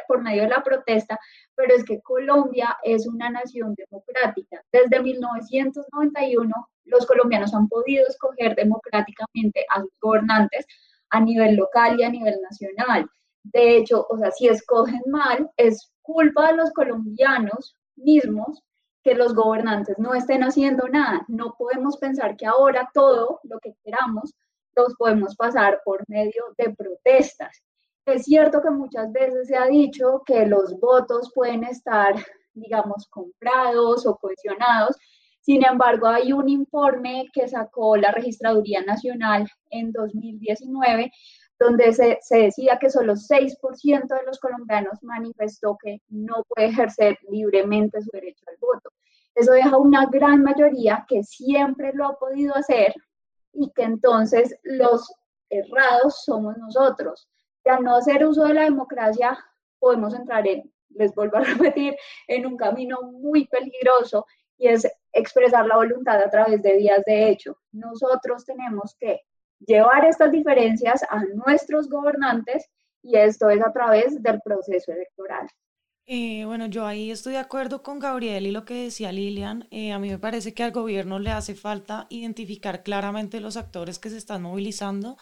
por 0.09 0.23
medio 0.23 0.43
de 0.43 0.49
la 0.49 0.65
protesta, 0.65 1.21
pero 1.55 1.73
es 1.73 1.85
que 1.85 2.03
Colombia 2.03 2.77
es 2.83 3.07
una 3.07 3.31
nación 3.31 3.77
democrática. 3.77 4.61
Desde 4.73 5.01
1991 5.01 6.53
los 6.87 7.07
colombianos 7.07 7.55
han 7.55 7.69
podido 7.69 8.05
escoger 8.09 8.57
democráticamente 8.57 9.65
a 9.71 9.83
sus 9.83 9.93
gobernantes 10.01 10.67
a 11.11 11.21
nivel 11.21 11.55
local 11.55 12.01
y 12.01 12.03
a 12.03 12.11
nivel 12.11 12.35
nacional. 12.43 13.09
De 13.45 13.77
hecho, 13.77 14.05
o 14.11 14.19
sea, 14.19 14.33
si 14.33 14.49
escogen 14.49 15.03
mal, 15.07 15.49
es 15.57 15.93
culpa 16.03 16.49
de 16.49 16.57
los 16.57 16.73
colombianos 16.73 17.77
mismos 17.95 18.65
que 19.05 19.15
los 19.15 19.35
gobernantes 19.35 19.99
no 19.99 20.15
estén 20.15 20.43
haciendo 20.43 20.89
nada. 20.89 21.25
No 21.29 21.55
podemos 21.59 21.99
pensar 21.99 22.37
que 22.37 22.47
ahora 22.47 22.91
todo 22.95 23.39
lo 23.45 23.61
que 23.61 23.75
queramos 23.85 24.35
los 24.75 24.95
podemos 24.97 25.37
pasar 25.37 25.83
por 25.85 26.03
medio 26.09 26.43
de 26.57 26.75
protestas. 26.75 27.63
Es 28.07 28.25
cierto 28.25 28.63
que 28.63 28.71
muchas 28.71 29.13
veces 29.13 29.47
se 29.47 29.57
ha 29.57 29.67
dicho 29.67 30.23
que 30.27 30.47
los 30.47 30.81
votos 30.81 31.31
pueden 31.35 31.65
estar, 31.65 32.15
digamos, 32.55 33.07
comprados 33.09 34.07
o 34.07 34.17
cohesionados. 34.17 34.97
Sin 35.41 35.65
embargo, 35.65 36.07
hay 36.07 36.33
un 36.33 36.49
informe 36.49 37.27
que 37.33 37.47
sacó 37.47 37.97
la 37.99 38.11
Registraduría 38.11 38.83
Nacional 38.83 39.47
en 39.71 39.93
2019 39.93 41.13
donde 41.59 41.93
se, 41.93 42.19
decía 42.31 42.79
que 42.79 42.91
solo 42.91 43.15
6% 43.15 44.07
de 44.09 44.27
los 44.27 44.39
colombianos 44.41 45.03
manifestó 45.03 45.77
que 45.83 46.01
no 46.09 46.45
puede 46.49 46.69
ejercer 46.69 47.19
libremente 47.31 48.01
su 48.03 48.11
derecho 48.13 48.45
al 48.49 48.57
voto. 48.61 48.91
Eso 49.35 49.53
deja 49.53 49.77
una 49.77 50.07
gran 50.07 50.43
mayoría 50.43 51.05
que 51.09 51.23
siempre 51.23 51.93
lo 51.95 52.07
ha 52.07 52.19
podido 52.19 52.55
hacer 52.55 52.95
y 53.53 53.71
que 53.71 53.83
entonces 53.83 54.57
los 54.63 55.13
errados 55.49 56.25
somos 56.25 56.57
nosotros. 56.57 57.29
Y 57.65 57.71
al 57.71 57.83
no 57.83 57.97
hacer 57.97 58.27
uso 58.27 58.45
de 58.45 58.55
la 58.55 58.65
democracia, 58.65 59.39
podemos 59.79 60.15
entrar 60.15 60.47
en, 60.47 60.73
les 60.91 61.15
vuelvo 61.15 61.39
a 61.39 61.41
repetir, 61.45 61.97
en 62.29 62.47
un 62.47 62.57
camino 62.57 63.03
muy 63.03 63.47
peligroso 63.47 64.27
y 64.57 64.69
es 64.69 64.87
expresar 65.13 65.67
la 65.67 65.77
voluntad 65.77 66.21
a 66.21 66.31
través 66.31 66.63
de 66.63 66.77
vías 66.77 67.03
de 67.07 67.29
hecho. 67.31 67.59
Nosotros 67.73 68.45
tenemos 68.45 68.97
que 68.99 69.23
llevar 69.61 70.05
estas 70.05 70.31
diferencias 70.33 71.03
a 71.09 71.25
nuestros 71.25 71.89
gobernantes 71.89 72.69
y 73.03 73.17
esto 73.17 73.51
es 73.51 73.61
a 73.63 73.73
través 73.73 74.23
del 74.23 74.41
proceso 74.43 74.93
electoral. 74.93 75.47
Eh, 76.07 76.45
bueno, 76.45 76.67
yo 76.67 76.87
ahí 76.87 77.11
estoy 77.11 77.33
de 77.33 77.39
acuerdo 77.39 77.83
con 77.83 77.99
Gabriel 77.99 78.47
y 78.47 78.51
lo 78.51 78.65
que 78.65 78.75
decía 78.85 79.11
Lilian. 79.11 79.67
Eh, 79.71 79.93
a 79.93 79.99
mí 79.99 80.11
me 80.11 80.19
parece 80.19 80.53
que 80.53 80.63
al 80.63 80.73
gobierno 80.73 81.19
le 81.19 81.31
hace 81.31 81.55
falta 81.55 82.07
identificar 82.11 82.83
claramente 82.83 83.41
los 83.41 83.57
actores 83.57 83.99
que 83.99 84.11
se 84.11 84.19
están 84.19 84.43
movilizando. 84.43 85.17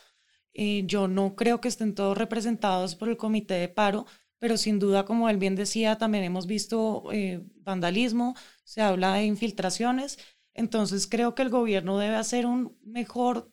Eh, 0.54 0.82
yo 0.86 1.06
no 1.08 1.36
creo 1.36 1.60
que 1.60 1.68
estén 1.68 1.94
todos 1.94 2.18
representados 2.18 2.96
por 2.96 3.08
el 3.08 3.16
comité 3.16 3.54
de 3.54 3.68
paro, 3.68 4.06
pero 4.38 4.56
sin 4.56 4.80
duda, 4.80 5.04
como 5.04 5.28
él 5.28 5.38
bien 5.38 5.54
decía, 5.54 5.98
también 5.98 6.24
hemos 6.24 6.46
visto 6.48 7.04
vandalismo, 7.60 8.34
se 8.64 8.82
habla 8.82 9.14
de 9.14 9.24
infiltraciones. 9.24 10.18
Entonces 10.52 11.06
creo 11.06 11.34
que 11.34 11.42
el 11.42 11.48
gobierno 11.48 11.98
debe 11.98 12.16
hacer 12.16 12.44
un 12.46 12.76
mejor 12.82 13.51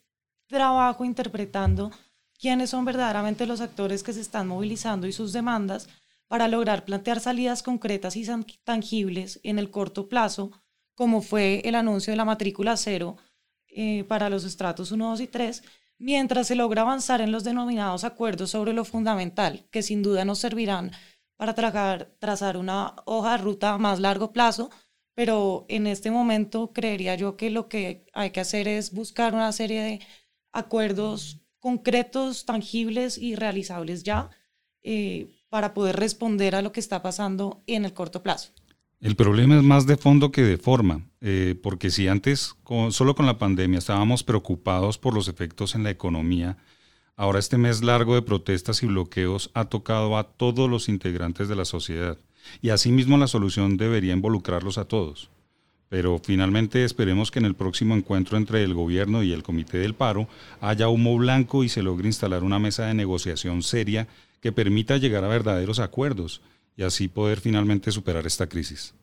trabajo 0.49 1.05
interpretando 1.05 1.91
quiénes 2.37 2.71
son 2.71 2.83
verdaderamente 2.83 3.45
los 3.45 3.61
actores 3.61 4.03
que 4.03 4.13
se 4.13 4.21
están 4.21 4.47
movilizando 4.47 5.07
y 5.07 5.13
sus 5.13 5.31
demandas 5.31 5.87
para 6.27 6.47
lograr 6.47 6.85
plantear 6.85 7.19
salidas 7.19 7.63
concretas 7.63 8.15
y 8.15 8.25
tangibles 8.63 9.39
en 9.43 9.59
el 9.59 9.71
corto 9.71 10.09
plazo, 10.09 10.51
como 10.95 11.21
fue 11.21 11.61
el 11.65 11.75
anuncio 11.75 12.11
de 12.11 12.17
la 12.17 12.25
matrícula 12.25 12.77
cero 12.77 13.17
eh, 13.67 14.03
para 14.05 14.29
los 14.29 14.43
estratos 14.43 14.91
1, 14.91 15.09
2 15.09 15.21
y 15.21 15.27
3, 15.27 15.63
mientras 15.97 16.47
se 16.47 16.55
logra 16.55 16.81
avanzar 16.81 17.21
en 17.21 17.31
los 17.31 17.43
denominados 17.43 18.03
acuerdos 18.03 18.51
sobre 18.51 18.73
lo 18.73 18.85
fundamental, 18.85 19.67
que 19.71 19.81
sin 19.81 20.01
duda 20.01 20.25
nos 20.25 20.39
servirán 20.39 20.91
para 21.35 21.53
trazar 22.19 22.57
una 22.57 22.95
hoja 23.05 23.31
de 23.31 23.37
ruta 23.37 23.73
a 23.73 23.77
más 23.77 23.99
largo 23.99 24.33
plazo, 24.33 24.69
pero 25.13 25.65
en 25.67 25.87
este 25.87 26.11
momento 26.11 26.73
creería 26.73 27.15
yo 27.15 27.37
que 27.37 27.49
lo 27.49 27.69
que 27.69 28.05
hay 28.13 28.31
que 28.31 28.39
hacer 28.39 28.67
es 28.67 28.93
buscar 28.93 29.33
una 29.33 29.51
serie 29.51 29.81
de 29.81 29.99
acuerdos 30.51 31.39
concretos, 31.59 32.45
tangibles 32.45 33.17
y 33.17 33.35
realizables 33.35 34.03
ya 34.03 34.29
eh, 34.83 35.27
para 35.49 35.73
poder 35.73 35.97
responder 35.97 36.55
a 36.55 36.61
lo 36.61 36.71
que 36.71 36.79
está 36.79 37.01
pasando 37.01 37.63
en 37.67 37.85
el 37.85 37.93
corto 37.93 38.23
plazo. 38.23 38.51
El 39.01 39.15
problema 39.15 39.57
es 39.57 39.63
más 39.63 39.85
de 39.85 39.97
fondo 39.97 40.31
que 40.31 40.43
de 40.43 40.57
forma, 40.57 41.07
eh, 41.21 41.57
porque 41.63 41.89
si 41.89 42.07
antes, 42.07 42.55
solo 42.89 43.15
con 43.15 43.25
la 43.25 43.37
pandemia, 43.37 43.79
estábamos 43.79 44.23
preocupados 44.23 44.97
por 44.97 45.13
los 45.13 45.29
efectos 45.29 45.73
en 45.75 45.83
la 45.83 45.89
economía, 45.89 46.57
ahora 47.15 47.39
este 47.39 47.57
mes 47.57 47.81
largo 47.81 48.15
de 48.15 48.21
protestas 48.21 48.83
y 48.83 48.87
bloqueos 48.87 49.51
ha 49.53 49.65
tocado 49.65 50.17
a 50.17 50.23
todos 50.23 50.69
los 50.69 50.89
integrantes 50.89 51.47
de 51.47 51.55
la 51.55 51.65
sociedad. 51.65 52.17
y 52.61 52.69
asimismo 52.69 53.17
la 53.17 53.27
solución 53.27 53.75
debería 53.77 54.13
involucrarlos 54.13 54.77
a 54.77 54.85
todos. 54.85 55.29
Pero 55.89 56.21
finalmente 56.23 56.83
esperemos 56.85 57.31
que 57.31 57.39
en 57.39 57.45
el 57.45 57.55
próximo 57.55 57.95
encuentro 57.95 58.37
entre 58.37 58.63
el 58.63 58.73
gobierno 58.73 59.23
y 59.23 59.33
el 59.33 59.43
Comité 59.43 59.79
del 59.79 59.95
Paro 59.95 60.27
haya 60.61 60.87
humo 60.87 61.17
blanco 61.17 61.63
y 61.63 61.69
se 61.69 61.81
logre 61.81 62.07
instalar 62.07 62.43
una 62.43 62.59
mesa 62.59 62.85
de 62.85 62.93
negociación 62.93 63.63
seria 63.63 64.07
que 64.39 64.51
permita 64.51 64.97
llegar 64.97 65.23
a 65.23 65.27
verdaderos 65.27 65.79
acuerdos 65.79 66.41
y 66.77 66.83
así 66.83 67.07
poder 67.07 67.39
finalmente 67.41 67.91
superar 67.91 68.25
esta 68.25 68.47
crisis. 68.47 68.93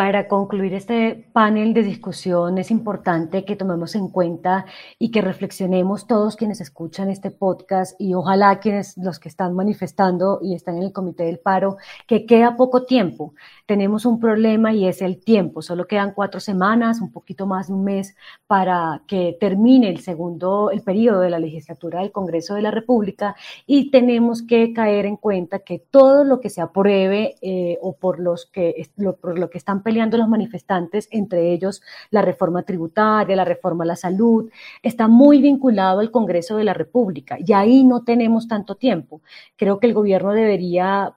Para 0.00 0.28
concluir 0.28 0.72
este 0.72 1.28
panel 1.34 1.74
de 1.74 1.82
discusión 1.82 2.56
es 2.56 2.70
importante 2.70 3.44
que 3.44 3.54
tomemos 3.54 3.94
en 3.94 4.08
cuenta 4.08 4.64
y 4.98 5.10
que 5.10 5.20
reflexionemos 5.20 6.06
todos 6.06 6.36
quienes 6.36 6.62
escuchan 6.62 7.10
este 7.10 7.30
podcast 7.30 8.00
y 8.00 8.14
ojalá 8.14 8.60
quienes 8.60 8.96
los 8.96 9.18
que 9.18 9.28
están 9.28 9.54
manifestando 9.54 10.38
y 10.40 10.54
están 10.54 10.78
en 10.78 10.84
el 10.84 10.94
comité 10.94 11.24
del 11.24 11.38
paro 11.38 11.76
que 12.06 12.24
queda 12.24 12.56
poco 12.56 12.86
tiempo. 12.86 13.34
Tenemos 13.66 14.06
un 14.06 14.18
problema 14.18 14.72
y 14.72 14.88
es 14.88 15.02
el 15.02 15.22
tiempo. 15.22 15.60
Solo 15.60 15.86
quedan 15.86 16.14
cuatro 16.14 16.40
semanas, 16.40 17.02
un 17.02 17.12
poquito 17.12 17.44
más 17.44 17.68
de 17.68 17.74
un 17.74 17.84
mes 17.84 18.16
para 18.46 19.02
que 19.06 19.36
termine 19.38 19.90
el 19.90 20.00
segundo, 20.00 20.70
el 20.70 20.80
periodo 20.80 21.20
de 21.20 21.28
la 21.28 21.38
legislatura 21.38 22.00
del 22.00 22.10
Congreso 22.10 22.54
de 22.54 22.62
la 22.62 22.70
República 22.70 23.36
y 23.66 23.90
tenemos 23.90 24.40
que 24.40 24.72
caer 24.72 25.04
en 25.04 25.18
cuenta 25.18 25.58
que 25.58 25.78
todo 25.78 26.24
lo 26.24 26.40
que 26.40 26.48
se 26.48 26.62
apruebe 26.62 27.36
eh, 27.42 27.76
o 27.82 27.96
por 27.98 28.18
los 28.18 28.46
que 28.46 28.88
por 29.20 29.38
lo 29.38 29.50
que 29.50 29.58
están 29.58 29.82
peleando 29.90 30.16
los 30.16 30.28
manifestantes, 30.28 31.08
entre 31.10 31.52
ellos 31.52 31.82
la 32.12 32.22
reforma 32.22 32.62
tributaria, 32.62 33.34
la 33.34 33.44
reforma 33.44 33.82
a 33.82 33.88
la 33.88 33.96
salud, 33.96 34.48
está 34.84 35.08
muy 35.08 35.42
vinculado 35.42 35.98
al 35.98 36.12
Congreso 36.12 36.56
de 36.56 36.62
la 36.62 36.74
República 36.74 37.36
y 37.44 37.52
ahí 37.54 37.82
no 37.82 38.04
tenemos 38.04 38.46
tanto 38.46 38.76
tiempo. 38.76 39.20
Creo 39.56 39.80
que 39.80 39.88
el 39.88 39.94
gobierno 39.94 40.30
debería 40.30 41.16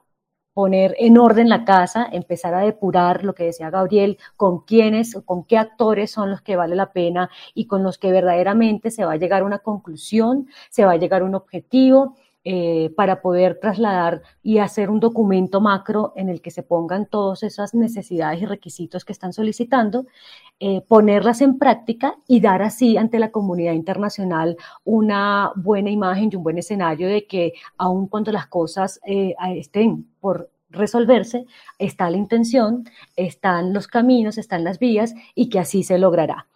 poner 0.54 0.96
en 0.98 1.18
orden 1.18 1.48
la 1.48 1.64
casa, 1.64 2.08
empezar 2.10 2.52
a 2.54 2.60
depurar 2.60 3.22
lo 3.22 3.34
que 3.36 3.44
decía 3.44 3.70
Gabriel, 3.70 4.18
con 4.36 4.64
quiénes, 4.64 5.14
con 5.24 5.44
qué 5.44 5.56
actores 5.56 6.10
son 6.10 6.32
los 6.32 6.42
que 6.42 6.56
vale 6.56 6.74
la 6.74 6.92
pena 6.92 7.30
y 7.54 7.68
con 7.68 7.84
los 7.84 7.96
que 7.98 8.10
verdaderamente 8.10 8.90
se 8.90 9.04
va 9.04 9.12
a 9.12 9.16
llegar 9.16 9.42
a 9.42 9.46
una 9.46 9.60
conclusión, 9.60 10.48
se 10.70 10.84
va 10.84 10.92
a 10.92 10.96
llegar 10.96 11.22
a 11.22 11.26
un 11.26 11.36
objetivo 11.36 12.16
eh, 12.46 12.92
para 12.94 13.22
poder 13.22 13.58
trasladar 13.58 14.20
y 14.42 14.58
hacer 14.58 14.90
un 14.90 15.00
documento 15.00 15.62
macro 15.62 16.12
en 16.14 16.28
el 16.28 16.42
que 16.42 16.50
se 16.50 16.62
pongan 16.62 17.06
todas 17.06 17.42
esas 17.42 17.74
necesidades 17.74 18.42
y 18.42 18.44
requisitos 18.44 19.04
que 19.06 19.14
están 19.14 19.32
solicitando, 19.32 20.04
eh, 20.60 20.82
ponerlas 20.82 21.40
en 21.40 21.58
práctica 21.58 22.16
y 22.28 22.40
dar 22.40 22.60
así 22.60 22.98
ante 22.98 23.18
la 23.18 23.30
comunidad 23.30 23.72
internacional 23.72 24.58
una 24.84 25.52
buena 25.56 25.90
imagen 25.90 26.28
y 26.30 26.36
un 26.36 26.42
buen 26.42 26.58
escenario 26.58 27.08
de 27.08 27.26
que 27.26 27.54
aun 27.78 28.08
cuando 28.08 28.30
las 28.30 28.46
cosas 28.48 29.00
eh, 29.06 29.34
estén 29.56 30.06
por 30.20 30.50
resolverse, 30.68 31.46
está 31.78 32.10
la 32.10 32.18
intención, 32.18 32.84
están 33.16 33.72
los 33.72 33.86
caminos, 33.86 34.36
están 34.36 34.64
las 34.64 34.78
vías 34.78 35.14
y 35.34 35.48
que 35.48 35.60
así 35.60 35.82
se 35.82 35.98
logrará. 35.98 36.46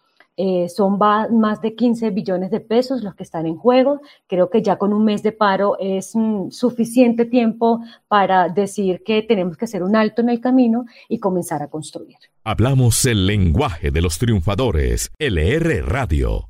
Eh, 0.41 0.69
son 0.69 0.97
más 0.97 1.61
de 1.61 1.75
15 1.75 2.11
billones 2.11 2.49
de 2.49 2.61
pesos 2.61 3.03
los 3.03 3.13
que 3.13 3.23
están 3.23 3.45
en 3.45 3.57
juego. 3.57 3.99
Creo 4.25 4.49
que 4.49 4.61
ya 4.61 4.77
con 4.77 4.93
un 4.93 5.03
mes 5.03 5.21
de 5.21 5.33
paro 5.33 5.75
es 5.81 6.15
mm, 6.15 6.51
suficiente 6.51 7.25
tiempo 7.25 7.81
para 8.07 8.47
decir 8.47 9.03
que 9.05 9.21
tenemos 9.21 9.57
que 9.57 9.65
hacer 9.65 9.83
un 9.83 9.97
alto 9.97 10.21
en 10.21 10.29
el 10.29 10.39
camino 10.39 10.85
y 11.09 11.19
comenzar 11.19 11.61
a 11.61 11.67
construir. 11.67 12.15
Hablamos 12.45 13.05
el 13.05 13.27
lenguaje 13.27 13.91
de 13.91 14.01
los 14.01 14.17
triunfadores. 14.17 15.11
LR 15.19 15.81
Radio. 15.81 16.48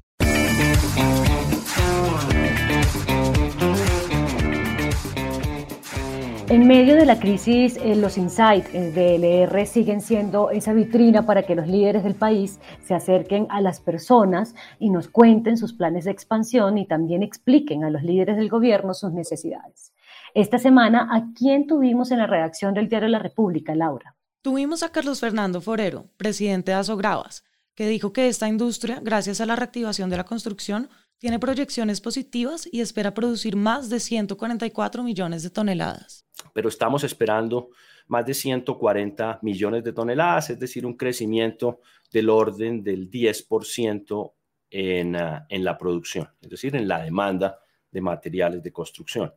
En 6.50 6.66
medio 6.66 6.96
de 6.96 7.06
la 7.06 7.20
crisis, 7.20 7.78
eh, 7.78 7.96
los 7.96 8.18
insights 8.18 8.74
eh, 8.74 8.92
de 8.92 9.18
LR 9.18 9.68
siguen 9.68 10.02
siendo 10.02 10.50
esa 10.50 10.74
vitrina 10.74 11.24
para 11.24 11.44
que 11.44 11.54
los 11.54 11.68
líderes 11.68 12.04
del 12.04 12.16
país 12.16 12.60
se 12.84 12.96
acerquen 12.96 13.46
a 13.52 13.62
las 13.62 13.80
personas 13.80 14.56
y 14.80 14.90
nos 14.90 15.10
cuenten 15.10 15.58
sus 15.58 15.74
planes 15.74 16.06
de 16.06 16.12
expansión 16.12 16.80
y 16.80 16.88
también 16.88 17.22
expliquen 17.22 17.84
a 17.84 17.92
los 17.92 18.02
líderes 18.02 18.36
del 18.36 18.50
gobierno 18.50 18.96
sus 18.96 19.14
necesidades. 19.14 19.94
Esta 20.34 20.58
semana, 20.58 21.08
¿a 21.12 21.32
quién 21.36 21.68
tuvimos 21.68 22.10
en 22.10 22.18
la 22.18 22.26
redacción 22.26 22.74
del 22.74 22.90
Diario 22.90 23.10
La 23.10 23.20
República, 23.20 23.76
Laura? 23.76 24.16
Tuvimos 24.42 24.82
a 24.82 24.90
Carlos 24.90 25.20
Fernando 25.20 25.62
Forero, 25.62 26.08
presidente 26.18 26.72
de 26.72 26.78
Asogravas, 26.78 27.44
que 27.76 27.88
dijo 27.88 28.12
que 28.12 28.28
esta 28.28 28.48
industria, 28.48 29.00
gracias 29.04 29.40
a 29.40 29.46
la 29.46 29.56
reactivación 29.56 30.10
de 30.10 30.18
la 30.18 30.24
construcción, 30.24 30.90
tiene 31.20 31.38
proyecciones 31.40 32.02
positivas 32.02 32.68
y 32.72 32.82
espera 32.82 33.14
producir 33.14 33.56
más 33.56 33.90
de 33.90 34.00
144 34.00 35.04
millones 35.04 35.44
de 35.44 35.50
toneladas 35.52 36.26
pero 36.54 36.70
estamos 36.70 37.04
esperando 37.04 37.70
más 38.08 38.26
de 38.26 38.34
140 38.34 39.40
millones 39.42 39.84
de 39.84 39.94
toneladas, 39.94 40.50
es 40.50 40.60
decir, 40.60 40.86
un 40.86 40.96
crecimiento 40.96 41.82
del 42.12 42.30
orden 42.30 42.84
del 42.84 43.10
10% 43.10 44.34
en, 44.72 45.16
ah, 45.16 45.46
en 45.50 45.64
la 45.64 45.78
producción, 45.78 46.28
es 46.42 46.50
decir, 46.50 46.76
en 46.76 46.88
la 46.88 47.04
demanda 47.04 47.60
de 47.92 48.02
materiales 48.02 48.64
de 48.64 48.72
construcción. 48.72 49.34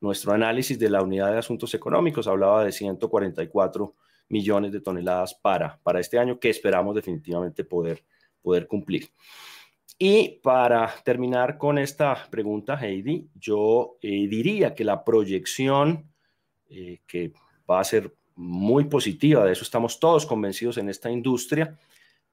Nuestro 0.00 0.32
análisis 0.32 0.78
de 0.78 0.90
la 0.90 1.02
unidad 1.02 1.32
de 1.32 1.38
asuntos 1.38 1.72
económicos 1.74 2.26
hablaba 2.26 2.64
de 2.64 2.72
144 2.72 3.94
millones 4.28 4.72
de 4.72 4.80
toneladas 4.80 5.34
para, 5.34 5.78
para 5.82 6.00
este 6.00 6.18
año 6.18 6.38
que 6.38 6.50
esperamos 6.50 6.94
definitivamente 6.94 7.64
poder, 7.64 8.04
poder 8.42 8.66
cumplir. 8.66 9.10
Y 9.98 10.40
para 10.42 10.92
terminar 11.02 11.56
con 11.56 11.78
esta 11.78 12.26
pregunta, 12.30 12.78
Heidi, 12.78 13.30
yo 13.34 13.96
eh, 14.02 14.26
diría 14.28 14.74
que 14.74 14.84
la 14.84 15.02
proyección 15.02 16.12
eh, 16.68 17.00
que 17.06 17.32
va 17.68 17.80
a 17.80 17.84
ser 17.84 18.14
muy 18.34 18.84
positiva, 18.84 19.44
de 19.44 19.52
eso 19.52 19.64
estamos 19.64 19.98
todos 19.98 20.26
convencidos 20.26 20.76
en 20.76 20.90
esta 20.90 21.10
industria, 21.10 21.78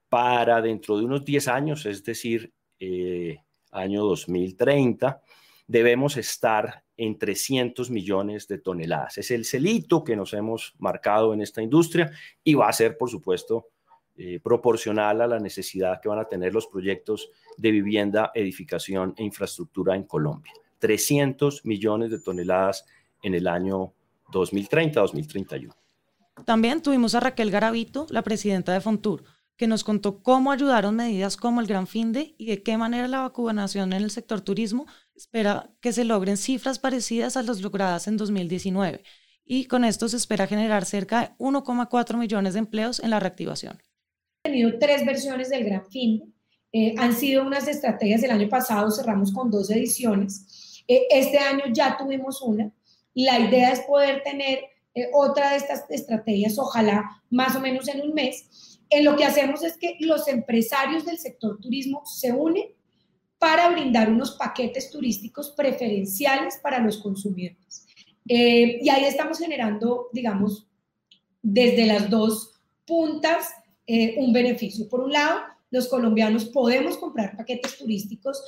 para 0.10 0.62
dentro 0.62 0.97
de 0.97 1.06
unos 1.06 1.23
10 1.23 1.47
años, 1.47 1.86
es 1.86 2.04
decir, 2.04 2.54
eh, 2.80 3.38
año 3.71 4.04
2030, 4.04 5.21
debemos 5.65 6.17
estar 6.17 6.84
en 6.97 7.17
300 7.17 7.89
millones 7.89 8.47
de 8.47 8.60
toneladas. 8.60 9.17
Es 9.17 9.32
el 9.32 9.45
celito 9.45 10.04
que 10.04 10.15
nos 10.15 10.34
hemos 10.34 10.76
marcado 10.78 11.34
en 11.34 11.41
esta 11.41 11.62
industria 11.62 12.12
y 12.43 12.54
va 12.54 12.67
a 12.67 12.73
ser, 12.73 12.97
por 12.97 13.10
supuesto, 13.10 13.69
eh, 14.15 14.39
proporcional 14.39 15.21
a 15.21 15.28
la 15.28 15.39
necesidad 15.39 15.99
que 16.02 16.10
van 16.10 16.19
a 16.19 16.26
tener 16.26 16.54
los 16.54 16.67
proyectos 16.67 17.30
de 17.58 17.71
vivienda, 17.71 18.32
edificación 18.36 19.13
e 19.17 19.23
infraestructura 19.23 19.95
en 19.95 20.04
Colombia. 20.04 20.54
300 20.80 21.65
millones 21.65 22.12
de 22.12 22.19
toneladas 22.19 22.86
en 23.21 23.34
el 23.34 23.47
año 23.47 23.93
2030-2031. 24.32 25.73
También 26.45 26.82
tuvimos 26.82 27.15
a 27.15 27.21
Raquel 27.21 27.52
Garavito, 27.52 28.06
la 28.10 28.21
presidenta 28.21 28.73
de 28.73 28.82
Fontur, 28.82 29.23
que 29.56 29.67
nos 29.67 29.84
contó 29.84 30.21
cómo 30.21 30.52
ayudaron 30.52 30.95
medidas 30.95 31.38
como 31.38 31.62
el 31.62 31.67
Gran 31.67 31.88
Finde 31.88 32.36
y 32.38 32.47
de 32.47 32.63
qué 32.63 32.78
manera 32.78 33.08
la 33.08 33.21
vacunación 33.21 33.93
en 33.93 34.04
el 34.04 34.12
sector 34.12 34.41
turismo 34.41 34.88
espera 35.15 35.71
que 35.80 35.93
se 35.93 36.04
logren 36.06 36.38
cifras 36.38 36.80
parecidas 36.80 37.38
a 37.38 37.43
las 37.43 37.62
logradas 37.62 38.08
en 38.08 38.17
2019. 38.17 39.04
Y 39.45 39.65
con 39.65 39.86
esto 39.86 40.10
se 40.10 40.17
espera 40.17 40.47
generar 40.47 40.86
cerca 40.86 41.21
de 41.21 41.28
1,4 41.38 42.17
millones 42.17 42.54
de 42.54 42.60
empleos 42.60 42.99
en 42.99 43.10
la 43.10 43.19
reactivación. 43.19 43.82
Tenido 44.44 44.78
tres 44.78 45.06
versiones 45.06 45.50
del 45.50 45.64
Gran 45.64 45.90
Finde. 45.90 46.26
Eh, 46.72 46.96
han 46.98 47.16
sido 47.16 47.46
unas 47.46 47.68
estrategias, 47.68 48.24
el 48.24 48.32
año 48.32 48.50
pasado 48.50 48.92
cerramos 48.92 49.32
con 49.32 49.50
dos 49.50 49.70
ediciones. 49.72 50.84
Eh, 50.88 51.08
este 51.10 51.38
año 51.40 51.64
ya 51.72 51.98
tuvimos 51.98 52.42
una 52.42 52.72
la 53.14 53.40
idea 53.40 53.72
es 53.72 53.82
poder 53.82 54.24
tener 54.24 54.60
eh, 54.96 55.10
otra 55.14 55.52
de 55.52 55.58
estas 55.58 55.86
estrategias, 55.90 56.58
ojalá 56.58 57.04
más 57.30 57.56
o 57.56 57.60
menos 57.60 57.88
en 57.88 58.02
un 58.02 58.14
mes. 58.14 58.80
En 58.90 59.06
lo 59.06 59.16
que 59.16 59.26
hacemos 59.26 59.64
es 59.64 59.78
que 59.78 59.98
los 60.00 60.28
empresarios 60.28 61.06
del 61.06 61.18
sector 61.18 61.60
turismo 61.60 62.04
se 62.06 62.32
unen 62.32 62.66
para 63.40 63.70
brindar 63.70 64.10
unos 64.10 64.32
paquetes 64.32 64.90
turísticos 64.90 65.52
preferenciales 65.52 66.58
para 66.62 66.80
los 66.80 66.98
consumidores. 66.98 67.86
Eh, 68.28 68.80
y 68.82 68.90
ahí 68.90 69.06
estamos 69.06 69.40
generando, 69.40 70.10
digamos, 70.14 70.68
desde 71.42 71.86
las 71.86 72.10
dos 72.10 72.62
puntas 72.86 73.50
eh, 73.88 74.15
un 74.17 74.34
beneficio. 74.34 74.88
Por 74.89 75.02
un 75.02 75.12
lado, 75.12 75.41
los 75.72 75.88
colombianos 75.88 76.46
podemos 76.46 76.98
comprar 76.98 77.36
paquetes 77.36 77.78
turísticos 77.78 78.41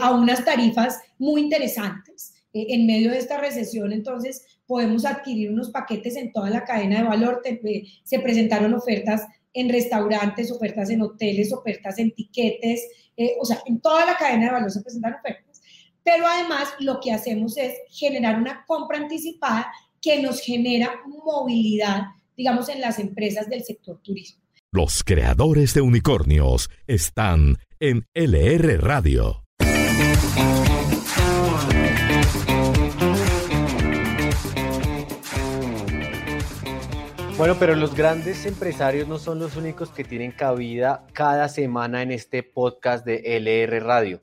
a 0.00 0.12
unas 0.12 0.44
tarifas 0.44 1.00
muy 1.18 1.40
interesantes. 1.40 2.32
Eh, 2.54 2.66
en 2.74 2.86
medio 2.86 3.10
de 3.10 3.18
esta 3.18 3.38
recesión, 3.38 3.92
entonces 3.92 4.44
podemos 4.66 5.04
adquirir 5.04 5.50
unos 5.50 5.70
paquetes 5.70 6.16
en 6.16 6.32
toda 6.32 6.50
la 6.50 6.64
cadena 6.64 6.98
de 6.98 7.08
valor. 7.08 7.42
Eh, 7.44 7.84
se 8.04 8.18
presentaron 8.20 8.74
ofertas 8.74 9.22
en 9.54 9.68
restaurantes, 9.68 10.50
ofertas 10.50 10.90
en 10.90 11.02
hoteles, 11.02 11.52
ofertas 11.52 11.98
en 11.98 12.12
tiquetes, 12.12 12.86
eh, 13.16 13.36
o 13.40 13.44
sea, 13.44 13.62
en 13.66 13.80
toda 13.80 14.04
la 14.04 14.16
cadena 14.16 14.46
de 14.46 14.52
valor 14.52 14.70
se 14.70 14.82
presentan 14.82 15.14
ofertas. 15.14 15.62
Pero 16.04 16.26
además 16.26 16.68
lo 16.80 17.00
que 17.00 17.12
hacemos 17.12 17.56
es 17.56 17.74
generar 17.90 18.38
una 18.38 18.64
compra 18.66 18.98
anticipada 18.98 19.72
que 20.00 20.20
nos 20.20 20.40
genera 20.40 20.90
movilidad, 21.06 22.02
digamos, 22.36 22.68
en 22.68 22.80
las 22.80 22.98
empresas 22.98 23.48
del 23.48 23.62
sector 23.62 24.00
turismo. 24.02 24.41
Los 24.74 25.04
creadores 25.04 25.74
de 25.74 25.82
unicornios 25.82 26.70
están 26.86 27.58
en 27.78 28.06
LR 28.14 28.78
Radio. 28.78 29.44
Bueno, 37.36 37.56
pero 37.58 37.74
los 37.74 37.94
grandes 37.94 38.46
empresarios 38.46 39.06
no 39.06 39.18
son 39.18 39.40
los 39.40 39.56
únicos 39.56 39.90
que 39.90 40.04
tienen 40.04 40.32
cabida 40.32 41.04
cada 41.12 41.50
semana 41.50 42.00
en 42.00 42.10
este 42.10 42.42
podcast 42.42 43.04
de 43.04 43.36
LR 43.36 43.78
Radio. 43.80 44.22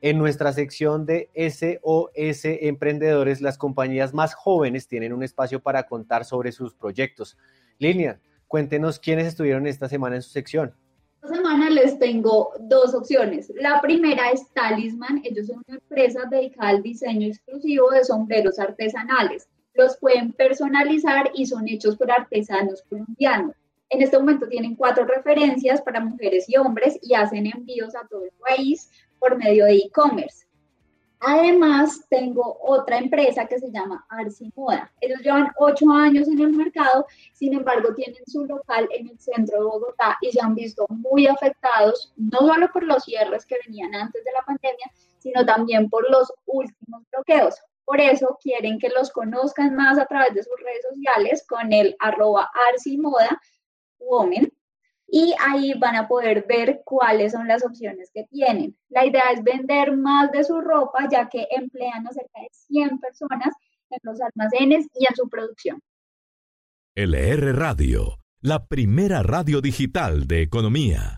En 0.00 0.16
nuestra 0.16 0.54
sección 0.54 1.04
de 1.04 1.28
SOS 1.34 2.46
Emprendedores, 2.46 3.42
las 3.42 3.58
compañías 3.58 4.14
más 4.14 4.32
jóvenes 4.32 4.88
tienen 4.88 5.12
un 5.12 5.22
espacio 5.22 5.60
para 5.60 5.82
contar 5.82 6.24
sobre 6.24 6.52
sus 6.52 6.72
proyectos. 6.72 7.36
Lilian, 7.78 8.18
cuéntenos 8.50 8.98
quiénes 8.98 9.28
estuvieron 9.28 9.66
esta 9.66 9.88
semana 9.88 10.16
en 10.16 10.22
su 10.22 10.30
sección. 10.30 10.74
Esta 11.22 11.36
semana 11.36 11.70
les 11.70 11.98
tengo 11.98 12.52
dos 12.60 12.94
opciones. 12.94 13.50
La 13.56 13.80
primera 13.80 14.30
es 14.30 14.46
Talisman. 14.52 15.22
Ellos 15.24 15.46
son 15.46 15.62
una 15.66 15.78
empresa 15.78 16.24
dedicada 16.30 16.68
al 16.68 16.82
diseño 16.82 17.28
exclusivo 17.28 17.90
de 17.90 18.04
sombreros 18.04 18.58
artesanales 18.58 19.48
los 19.74 19.96
pueden 19.96 20.32
personalizar 20.32 21.30
y 21.34 21.46
son 21.46 21.68
hechos 21.68 21.96
por 21.96 22.10
artesanos 22.10 22.82
colombianos. 22.88 23.54
En 23.88 24.02
este 24.02 24.18
momento 24.18 24.46
tienen 24.46 24.76
cuatro 24.76 25.04
referencias 25.04 25.80
para 25.82 26.00
mujeres 26.00 26.48
y 26.48 26.56
hombres 26.56 26.98
y 27.02 27.14
hacen 27.14 27.46
envíos 27.46 27.94
a 27.94 28.06
todo 28.06 28.24
el 28.24 28.32
país 28.32 28.90
por 29.18 29.36
medio 29.36 29.64
de 29.64 29.76
e-commerce. 29.76 30.46
Además, 31.22 32.06
tengo 32.08 32.58
otra 32.62 32.96
empresa 32.96 33.46
que 33.46 33.58
se 33.58 33.70
llama 33.70 34.06
Arsi 34.08 34.50
Moda. 34.56 34.90
Ellos 35.02 35.20
llevan 35.20 35.52
ocho 35.58 35.90
años 35.90 36.26
en 36.28 36.40
el 36.40 36.52
mercado, 36.52 37.06
sin 37.34 37.52
embargo, 37.52 37.94
tienen 37.94 38.22
su 38.26 38.46
local 38.46 38.88
en 38.90 39.08
el 39.08 39.18
centro 39.18 39.58
de 39.58 39.64
Bogotá 39.64 40.16
y 40.22 40.32
se 40.32 40.40
han 40.40 40.54
visto 40.54 40.86
muy 40.88 41.26
afectados, 41.26 42.14
no 42.16 42.38
solo 42.38 42.70
por 42.72 42.84
los 42.84 43.04
cierres 43.04 43.44
que 43.44 43.56
venían 43.66 43.94
antes 43.94 44.24
de 44.24 44.32
la 44.32 44.42
pandemia, 44.46 44.90
sino 45.18 45.44
también 45.44 45.90
por 45.90 46.10
los 46.10 46.32
últimos 46.46 47.02
bloqueos. 47.12 47.54
Por 47.84 48.00
eso 48.00 48.38
quieren 48.42 48.78
que 48.78 48.88
los 48.88 49.10
conozcan 49.10 49.74
más 49.76 49.98
a 49.98 50.06
través 50.06 50.32
de 50.32 50.42
sus 50.42 50.58
redes 50.58 50.86
sociales 50.88 51.44
con 51.46 51.70
el 51.72 51.96
arroba 51.98 52.50
arcimoda 52.72 53.38
women 53.98 54.50
y 55.10 55.34
ahí 55.40 55.74
van 55.74 55.96
a 55.96 56.08
poder 56.08 56.44
ver 56.48 56.82
cuáles 56.84 57.32
son 57.32 57.48
las 57.48 57.64
opciones 57.64 58.10
que 58.14 58.24
tienen. 58.24 58.76
La 58.88 59.04
idea 59.04 59.24
es 59.34 59.42
vender 59.42 59.96
más 59.96 60.30
de 60.30 60.44
su 60.44 60.60
ropa 60.60 61.08
ya 61.10 61.28
que 61.28 61.46
emplean 61.50 62.06
a 62.06 62.12
cerca 62.12 62.40
de 62.40 62.48
100 62.52 62.98
personas 63.00 63.54
en 63.90 63.98
los 64.02 64.20
almacenes 64.20 64.86
y 64.94 65.06
en 65.08 65.16
su 65.16 65.28
producción. 65.28 65.80
LR 66.94 67.52
Radio, 67.56 68.18
la 68.40 68.66
primera 68.66 69.22
radio 69.22 69.60
digital 69.60 70.26
de 70.26 70.42
economía. 70.42 71.16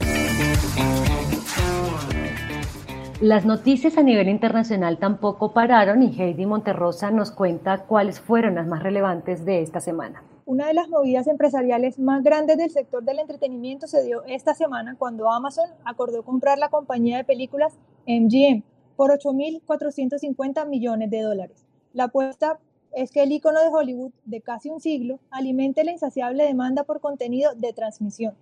Las 3.21 3.45
noticias 3.45 3.99
a 3.99 4.03
nivel 4.03 4.29
internacional 4.29 4.99
tampoco 4.99 5.55
pararon 5.55 6.03
y 6.03 6.21
Heidi 6.21 6.45
Monterrosa 6.45 7.11
nos 7.13 7.31
cuenta 7.31 7.85
cuáles 7.85 8.21
fueron 8.21 8.57
las 8.57 8.67
más 8.67 8.83
relevantes 8.83 9.45
de 9.45 9.63
esta 9.63 9.81
semana. 9.81 10.25
Una 10.45 10.67
de 10.67 10.75
las 10.75 10.89
movidas 10.89 11.29
empresariales 11.29 11.99
más 11.99 12.23
grandes 12.23 12.57
del 12.59 12.71
sector 12.71 13.05
del 13.05 13.21
entretenimiento 13.21 13.87
se 13.87 14.03
dio 14.03 14.25
esta 14.25 14.55
semana 14.55 14.97
cuando 14.99 15.31
Amazon 15.31 15.71
acordó 15.85 16.25
comprar 16.25 16.59
la 16.59 16.69
compañía 16.69 17.19
de 17.19 17.25
películas 17.25 17.79
MGM 18.07 18.63
por 18.97 19.11
8.450 19.11 20.67
millones 20.67 21.11
de 21.11 21.21
dólares. 21.21 21.65
La 21.93 22.05
apuesta 22.05 22.59
es 22.93 23.13
que 23.13 23.23
el 23.23 23.33
icono 23.33 23.61
de 23.61 23.69
Hollywood 23.69 24.13
de 24.25 24.41
casi 24.41 24.69
un 24.69 24.81
siglo 24.81 25.21
alimente 25.31 25.85
la 25.85 25.93
insaciable 25.93 26.45
demanda 26.45 26.85
por 26.85 27.01
contenido 27.01 27.55
de 27.55 27.73
transmisión 27.73 28.35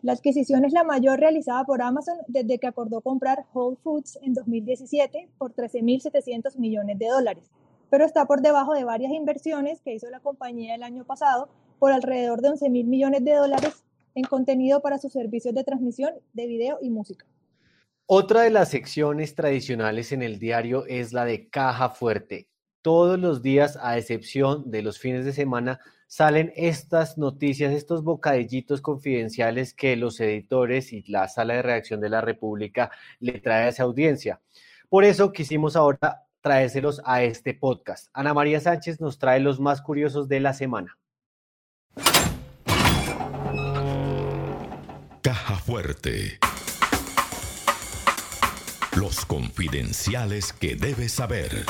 la 0.00 0.12
adquisición 0.12 0.64
es 0.64 0.72
la 0.72 0.84
mayor 0.84 1.18
realizada 1.18 1.64
por 1.64 1.82
Amazon 1.82 2.18
desde 2.28 2.58
que 2.58 2.68
acordó 2.68 3.00
comprar 3.00 3.46
Whole 3.52 3.76
Foods 3.82 4.18
en 4.22 4.32
2017 4.32 5.28
por 5.38 5.52
13.700 5.52 6.56
millones 6.56 7.00
de 7.00 7.08
dólares, 7.08 7.50
pero 7.90 8.04
está 8.04 8.26
por 8.26 8.40
debajo 8.40 8.74
de 8.74 8.84
varias 8.84 9.12
inversiones 9.12 9.80
que 9.80 9.94
hizo 9.94 10.08
la 10.10 10.20
compañía 10.20 10.74
el 10.74 10.82
año 10.82 11.04
pasado 11.04 11.48
por 11.78 11.92
alrededor 11.92 12.40
de 12.40 12.50
11.000 12.50 12.84
millones 12.84 13.24
de 13.24 13.34
dólares 13.34 13.84
en 14.14 14.24
contenido 14.24 14.80
para 14.80 14.98
sus 14.98 15.12
servicios 15.12 15.54
de 15.54 15.64
transmisión 15.64 16.12
de 16.32 16.46
video 16.46 16.78
y 16.82 16.90
música. 16.90 17.26
Otra 18.06 18.42
de 18.42 18.50
las 18.50 18.70
secciones 18.70 19.34
tradicionales 19.34 20.12
en 20.12 20.22
el 20.22 20.38
diario 20.38 20.86
es 20.86 21.12
la 21.12 21.24
de 21.24 21.48
caja 21.48 21.90
fuerte. 21.90 22.48
Todos 22.80 23.18
los 23.18 23.42
días, 23.42 23.78
a 23.82 23.98
excepción 23.98 24.70
de 24.70 24.82
los 24.82 24.98
fines 24.98 25.24
de 25.24 25.32
semana, 25.32 25.78
salen 26.06 26.52
estas 26.56 27.18
noticias, 27.18 27.72
estos 27.72 28.02
bocadillitos 28.02 28.80
confidenciales 28.80 29.74
que 29.74 29.94
los 29.96 30.18
editores 30.20 30.92
y 30.92 31.02
la 31.02 31.28
sala 31.28 31.54
de 31.54 31.62
reacción 31.62 32.00
de 32.00 32.08
la 32.08 32.22
República 32.22 32.90
le 33.20 33.40
trae 33.40 33.64
a 33.64 33.68
esa 33.68 33.82
audiencia. 33.82 34.40
Por 34.88 35.04
eso 35.04 35.30
quisimos 35.32 35.76
ahora 35.76 36.27
traérselos 36.40 37.00
a 37.04 37.22
este 37.22 37.54
podcast. 37.54 38.08
Ana 38.12 38.34
María 38.34 38.60
Sánchez 38.60 39.00
nos 39.00 39.18
trae 39.18 39.40
los 39.40 39.60
más 39.60 39.82
curiosos 39.82 40.28
de 40.28 40.40
la 40.40 40.52
semana. 40.52 40.98
Caja 45.22 45.56
fuerte. 45.56 46.38
Los 48.96 49.24
confidenciales 49.26 50.52
que 50.52 50.74
debes 50.74 51.12
saber. 51.12 51.66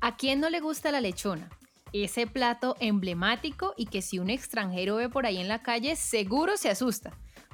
¿A 0.00 0.16
quién 0.16 0.40
no 0.40 0.50
le 0.50 0.60
gusta 0.60 0.90
la 0.90 1.00
lechona? 1.00 1.48
Ese 1.92 2.26
plato 2.26 2.76
emblemático 2.80 3.74
y 3.76 3.86
que 3.86 4.02
si 4.02 4.18
un 4.18 4.30
extranjero 4.30 4.96
ve 4.96 5.08
por 5.08 5.26
ahí 5.26 5.38
en 5.38 5.48
la 5.48 5.62
calle 5.62 5.94
seguro 5.94 6.56
se 6.56 6.70
asusta. 6.70 7.12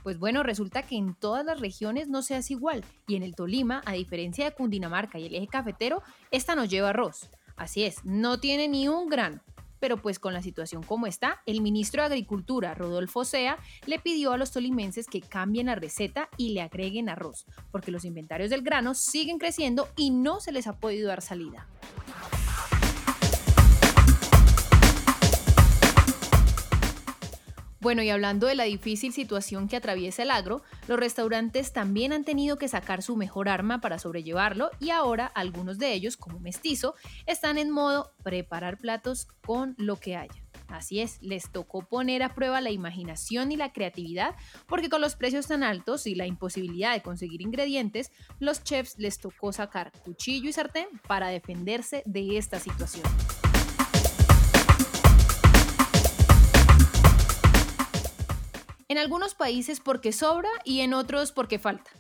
Pues 0.09 0.19
bueno, 0.19 0.43
resulta 0.43 0.85
que 0.85 0.97
en 0.97 1.15
todas 1.15 1.45
las 1.45 1.61
regiones 1.61 2.09
no 2.09 2.23
se 2.23 2.35
hace 2.35 2.55
igual 2.55 2.83
y 3.07 3.17
en 3.17 3.23
el 3.23 3.35
Tolima, 3.35 3.83
a 3.85 3.93
diferencia 3.93 4.47
de 4.47 4.53
Cundinamarca 4.53 5.19
y 5.19 5.27
el 5.27 5.35
eje 5.35 5.49
cafetero, 5.49 6.03
esta 6.31 6.55
no 6.55 6.65
lleva 6.65 6.89
arroz. 6.89 7.29
Así 7.59 7.85
es, 7.85 8.03
no 8.07 8.41
tiene 8.41 8.69
ni 8.69 8.89
un 8.89 9.11
grano. 9.11 9.43
Pero 9.81 9.99
pues 9.99 10.19
con 10.19 10.33
la 10.33 10.41
situación 10.41 10.83
como 10.83 11.07
está, 11.07 11.43
el 11.45 11.61
ministro 11.61 12.01
de 12.01 12.07
Agricultura, 12.07 12.75
Rodolfo 12.75 13.27
Sea, 13.27 13.59
le 13.85 13.99
pidió 13.99 14.33
a 14.33 14.39
los 14.39 14.51
tolimenses 14.51 15.09
que 15.09 15.21
cambien 15.21 15.67
la 15.67 15.75
receta 15.75 16.31
y 16.39 16.55
le 16.55 16.63
agreguen 16.63 17.11
arroz, 17.11 17.45
porque 17.71 17.91
los 17.91 18.07
inventarios 18.07 18.49
del 18.49 18.63
grano 18.63 18.95
siguen 18.95 19.39
creciendo 19.39 19.91
y 19.95 20.09
no 20.09 20.41
se 20.41 20.53
les 20.53 20.69
ha 20.69 20.81
podido 20.81 21.09
dar 21.09 21.21
salida. 21.21 21.69
Bueno, 27.81 28.03
y 28.03 28.11
hablando 28.11 28.49
de 28.49 28.57
la 28.57 28.65
difícil 28.65 29.13
situación 29.13 29.69
que 29.69 29.77
atraviesa 29.77 30.25
el 30.25 30.33
agro, 30.33 30.63
los 30.89 30.99
restaurantes 30.99 31.73
también 31.73 32.13
han 32.13 32.25
tenido 32.25 32.59
que 32.59 32.67
sacar 32.67 33.03
su 33.03 33.17
mejor 33.17 33.49
arma 33.49 33.81
para 33.81 34.01
sobrellevarlo 34.01 34.71
y 34.81 34.91
ahora 34.91 35.27
algunos 35.27 35.79
de 35.79 35.93
ellos, 35.93 36.17
como 36.17 36.41
Mestizo, 36.41 36.97
están 37.27 37.57
en 37.57 37.71
modo 37.71 38.13
preparar 38.25 38.79
platos 38.79 39.29
con 39.47 39.77
lo 39.79 39.97
que 39.97 40.17
haya. 40.17 40.43
Así 40.67 41.01
es, 41.01 41.23
les 41.23 41.51
tocó 41.51 41.83
poner 41.83 42.23
a 42.23 42.35
prueba 42.35 42.61
la 42.61 42.71
imaginación 42.71 43.53
y 43.53 43.57
la 43.57 43.73
creatividad 43.73 44.35
porque 44.67 44.91
con 44.91 45.01
los 45.01 45.17
precios 45.17 45.47
tan 45.47 45.63
altos 45.63 46.07
y 46.07 46.15
la 46.15 46.27
imposibilidad 46.27 46.93
de 46.93 47.01
conseguir 47.01 47.41
ingredientes, 47.41 48.13
los 48.39 48.65
chefs 48.65 48.99
les 48.99 49.19
tocó 49.19 49.53
sacar 49.53 49.93
cuchillo 50.05 50.49
y 50.49 50.53
sartén 50.53 50.89
para 51.07 51.29
defenderse 51.29 52.03
de 52.07 52.37
esta 52.37 52.59
situación. 52.59 53.05
En 58.89 58.97
algunos 58.97 59.35
países 59.35 59.81
porque 59.81 60.13
sobra 60.13 60.49
y 60.65 60.81
en 60.81 60.95
otros 60.95 61.33
porque 61.33 61.59
falta. 61.59 61.91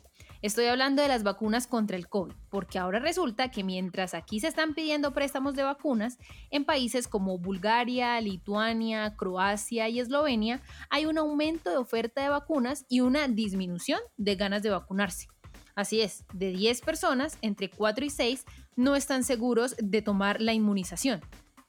Estoy 0.40 0.66
hablando 0.66 1.02
de 1.02 1.08
las 1.08 1.22
vacunas 1.22 1.66
contra 1.66 1.96
el 1.96 2.08
COVID, 2.08 2.32
porque 2.48 2.78
ahora 2.78 2.98
resulta 2.98 3.50
que 3.50 3.62
mientras 3.62 4.14
aquí 4.14 4.40
se 4.40 4.46
están 4.46 4.72
pidiendo 4.72 5.12
préstamos 5.12 5.54
de 5.54 5.64
vacunas, 5.64 6.16
en 6.50 6.64
países 6.64 7.08
como 7.08 7.38
Bulgaria, 7.38 8.18
Lituania, 8.20 9.16
Croacia 9.16 9.88
y 9.88 10.00
Eslovenia 10.00 10.62
hay 10.88 11.06
un 11.06 11.18
aumento 11.18 11.70
de 11.70 11.76
oferta 11.76 12.22
de 12.22 12.30
vacunas 12.30 12.86
y 12.88 13.00
una 13.00 13.28
disminución 13.28 14.00
de 14.16 14.36
ganas 14.36 14.62
de 14.62 14.70
vacunarse. 14.70 15.26
Así 15.74 16.00
es, 16.00 16.24
de 16.32 16.52
10 16.52 16.80
personas, 16.80 17.36
entre 17.42 17.68
4 17.68 18.04
y 18.04 18.10
6 18.10 18.44
no 18.76 18.96
están 18.96 19.24
seguros 19.24 19.76
de 19.78 20.00
tomar 20.02 20.40
la 20.40 20.54
inmunización. 20.54 21.20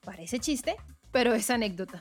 Parece 0.05 0.39
chiste, 0.39 0.77
pero 1.11 1.33
es 1.33 1.49
anécdota. 1.49 1.99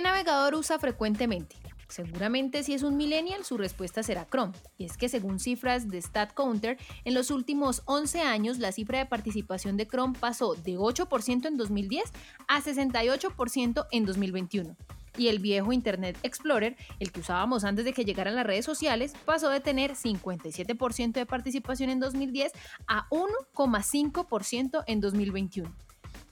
¿Qué 0.00 0.04
navegador 0.04 0.54
usa 0.54 0.78
frecuentemente? 0.78 1.56
Seguramente 1.86 2.62
si 2.62 2.72
es 2.72 2.82
un 2.82 2.96
millennial, 2.96 3.44
su 3.44 3.58
respuesta 3.58 4.02
será 4.02 4.26
Chrome. 4.26 4.54
Y 4.78 4.86
es 4.86 4.96
que 4.96 5.10
según 5.10 5.38
cifras 5.38 5.90
de 5.90 6.00
StatCounter, 6.00 6.78
en 7.04 7.12
los 7.12 7.30
últimos 7.30 7.82
11 7.84 8.22
años 8.22 8.58
la 8.58 8.72
cifra 8.72 9.00
de 9.00 9.04
participación 9.04 9.76
de 9.76 9.86
Chrome 9.86 10.16
pasó 10.18 10.54
de 10.54 10.78
8% 10.78 11.46
en 11.46 11.58
2010 11.58 12.12
a 12.48 12.62
68% 12.62 13.88
en 13.90 14.06
2021. 14.06 14.74
Y 15.18 15.28
el 15.28 15.38
viejo 15.38 15.70
Internet 15.70 16.16
Explorer, 16.22 16.78
el 16.98 17.12
que 17.12 17.20
usábamos 17.20 17.64
antes 17.64 17.84
de 17.84 17.92
que 17.92 18.06
llegaran 18.06 18.36
las 18.36 18.46
redes 18.46 18.64
sociales, 18.64 19.12
pasó 19.26 19.50
de 19.50 19.60
tener 19.60 19.96
57% 19.96 21.12
de 21.12 21.26
participación 21.26 21.90
en 21.90 22.00
2010 22.00 22.52
a 22.86 23.06
1,5% 23.10 24.82
en 24.86 25.00
2021. 25.02 25.70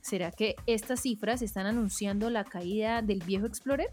¿Será 0.08 0.30
que 0.30 0.56
estas 0.64 1.02
cifras 1.02 1.42
están 1.42 1.66
anunciando 1.66 2.30
la 2.30 2.42
caída 2.42 3.02
del 3.02 3.22
viejo 3.22 3.44
Explorer? 3.44 3.90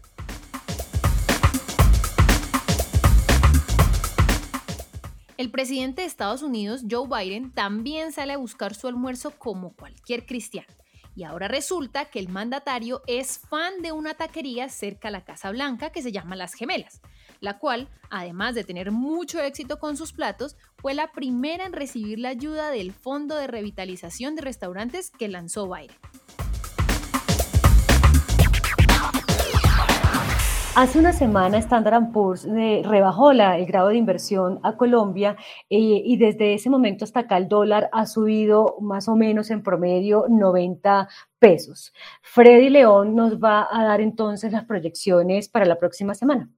El 5.36 5.50
presidente 5.50 6.00
de 6.00 6.08
Estados 6.08 6.40
Unidos, 6.40 6.84
Joe 6.90 7.06
Biden, 7.06 7.50
también 7.52 8.12
sale 8.12 8.32
a 8.32 8.38
buscar 8.38 8.74
su 8.74 8.88
almuerzo 8.88 9.32
como 9.32 9.74
cualquier 9.74 10.24
cristiano. 10.24 10.72
Y 11.14 11.24
ahora 11.24 11.48
resulta 11.48 12.06
que 12.06 12.18
el 12.18 12.30
mandatario 12.30 13.02
es 13.06 13.38
fan 13.38 13.82
de 13.82 13.92
una 13.92 14.14
taquería 14.14 14.70
cerca 14.70 15.08
a 15.08 15.10
la 15.10 15.22
Casa 15.22 15.50
Blanca 15.50 15.90
que 15.90 16.00
se 16.00 16.12
llama 16.12 16.34
Las 16.34 16.54
Gemelas, 16.54 17.02
la 17.40 17.58
cual, 17.58 17.88
además 18.10 18.54
de 18.54 18.64
tener 18.64 18.90
mucho 18.90 19.40
éxito 19.40 19.78
con 19.78 19.96
sus 19.96 20.12
platos, 20.12 20.56
fue 20.76 20.94
la 20.94 21.12
primera 21.12 21.66
en 21.66 21.72
recibir 21.72 22.18
la 22.18 22.30
ayuda 22.30 22.70
del 22.70 22.92
Fondo 22.92 23.36
de 23.36 23.46
Revitalización 23.46 24.36
de 24.36 24.42
Restaurantes 24.42 25.10
que 25.10 25.28
lanzó 25.28 25.68
Biden. 25.68 25.96
Hace 30.76 30.98
una 30.98 31.14
semana 31.14 31.56
Standard 31.56 32.12
Poor's 32.12 32.44
eh, 32.44 32.82
rebajó 32.84 33.32
la, 33.32 33.56
el 33.56 33.64
grado 33.64 33.88
de 33.88 33.96
inversión 33.96 34.60
a 34.62 34.76
Colombia 34.76 35.34
eh, 35.70 35.78
y 36.04 36.18
desde 36.18 36.52
ese 36.52 36.68
momento 36.68 37.06
hasta 37.06 37.20
acá 37.20 37.38
el 37.38 37.48
dólar 37.48 37.88
ha 37.92 38.04
subido 38.04 38.76
más 38.82 39.08
o 39.08 39.16
menos 39.16 39.50
en 39.50 39.62
promedio 39.62 40.26
90 40.28 41.08
pesos. 41.38 41.94
Freddy 42.20 42.68
León 42.68 43.14
nos 43.14 43.38
va 43.38 43.66
a 43.70 43.84
dar 43.84 44.02
entonces 44.02 44.52
las 44.52 44.66
proyecciones 44.66 45.48
para 45.48 45.64
la 45.64 45.78
próxima 45.78 46.12
semana. 46.14 46.50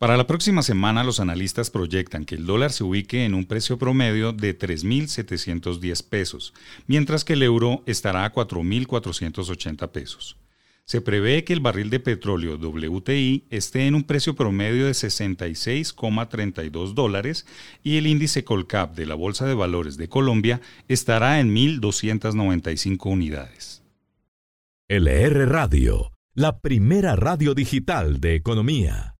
Para 0.00 0.16
la 0.16 0.26
próxima 0.26 0.62
semana 0.62 1.04
los 1.04 1.20
analistas 1.20 1.68
proyectan 1.68 2.24
que 2.24 2.34
el 2.34 2.46
dólar 2.46 2.72
se 2.72 2.84
ubique 2.84 3.26
en 3.26 3.34
un 3.34 3.44
precio 3.44 3.76
promedio 3.76 4.32
de 4.32 4.58
3.710 4.58 6.08
pesos, 6.08 6.54
mientras 6.86 7.22
que 7.22 7.34
el 7.34 7.42
euro 7.42 7.82
estará 7.84 8.24
a 8.24 8.32
4.480 8.32 9.90
pesos. 9.90 10.38
Se 10.86 11.02
prevé 11.02 11.44
que 11.44 11.52
el 11.52 11.60
barril 11.60 11.90
de 11.90 12.00
petróleo 12.00 12.56
WTI 12.56 13.44
esté 13.50 13.86
en 13.86 13.94
un 13.94 14.04
precio 14.04 14.34
promedio 14.34 14.86
de 14.86 14.92
66,32 14.92 16.94
dólares 16.94 17.44
y 17.82 17.98
el 17.98 18.06
índice 18.06 18.42
Colcap 18.42 18.96
de 18.96 19.04
la 19.04 19.16
Bolsa 19.16 19.44
de 19.44 19.52
Valores 19.52 19.98
de 19.98 20.08
Colombia 20.08 20.62
estará 20.88 21.40
en 21.40 21.54
1.295 21.54 23.04
unidades. 23.04 23.82
LR 24.88 25.44
Radio, 25.44 26.10
la 26.32 26.60
primera 26.60 27.16
radio 27.16 27.52
digital 27.52 28.18
de 28.18 28.34
economía. 28.34 29.16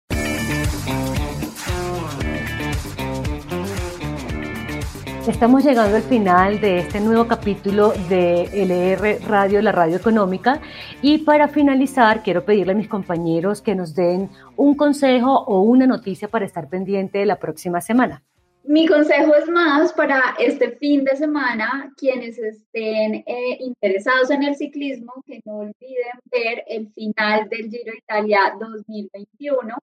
Estamos 5.31 5.65
llegando 5.65 5.97
al 5.97 6.03
final 6.03 6.61
de 6.61 6.79
este 6.79 6.99
nuevo 6.99 7.29
capítulo 7.29 7.93
de 8.09 8.49
LR 8.53 9.21
Radio, 9.29 9.63
la 9.63 9.71
radio 9.71 9.97
económica. 9.97 10.61
Y 11.03 11.19
para 11.19 11.47
finalizar, 11.47 12.25
quiero 12.25 12.45
pedirle 12.45 12.73
a 12.73 12.75
mis 12.75 12.89
compañeros 12.89 13.63
que 13.63 13.77
nos 13.77 13.95
den 13.95 14.29
un 14.57 14.75
consejo 14.75 15.45
o 15.45 15.61
una 15.61 15.87
noticia 15.87 16.27
para 16.27 16.45
estar 16.45 16.69
pendiente 16.69 17.19
de 17.19 17.27
la 17.27 17.37
próxima 17.37 17.81
semana. 17.81 18.25
Mi 18.65 18.89
consejo 18.89 19.33
es 19.37 19.49
más 19.49 19.93
para 19.93 20.35
este 20.41 20.73
fin 20.73 21.05
de 21.05 21.15
semana, 21.15 21.95
quienes 21.97 22.37
estén 22.37 23.23
eh, 23.25 23.57
interesados 23.61 24.33
en 24.33 24.43
el 24.43 24.57
ciclismo, 24.57 25.13
que 25.25 25.41
no 25.45 25.59
olviden 25.59 26.19
ver 26.25 26.65
el 26.67 26.93
final 26.93 27.49
del 27.49 27.71
Giro 27.71 27.95
Italia 27.97 28.53
2021 28.59 29.77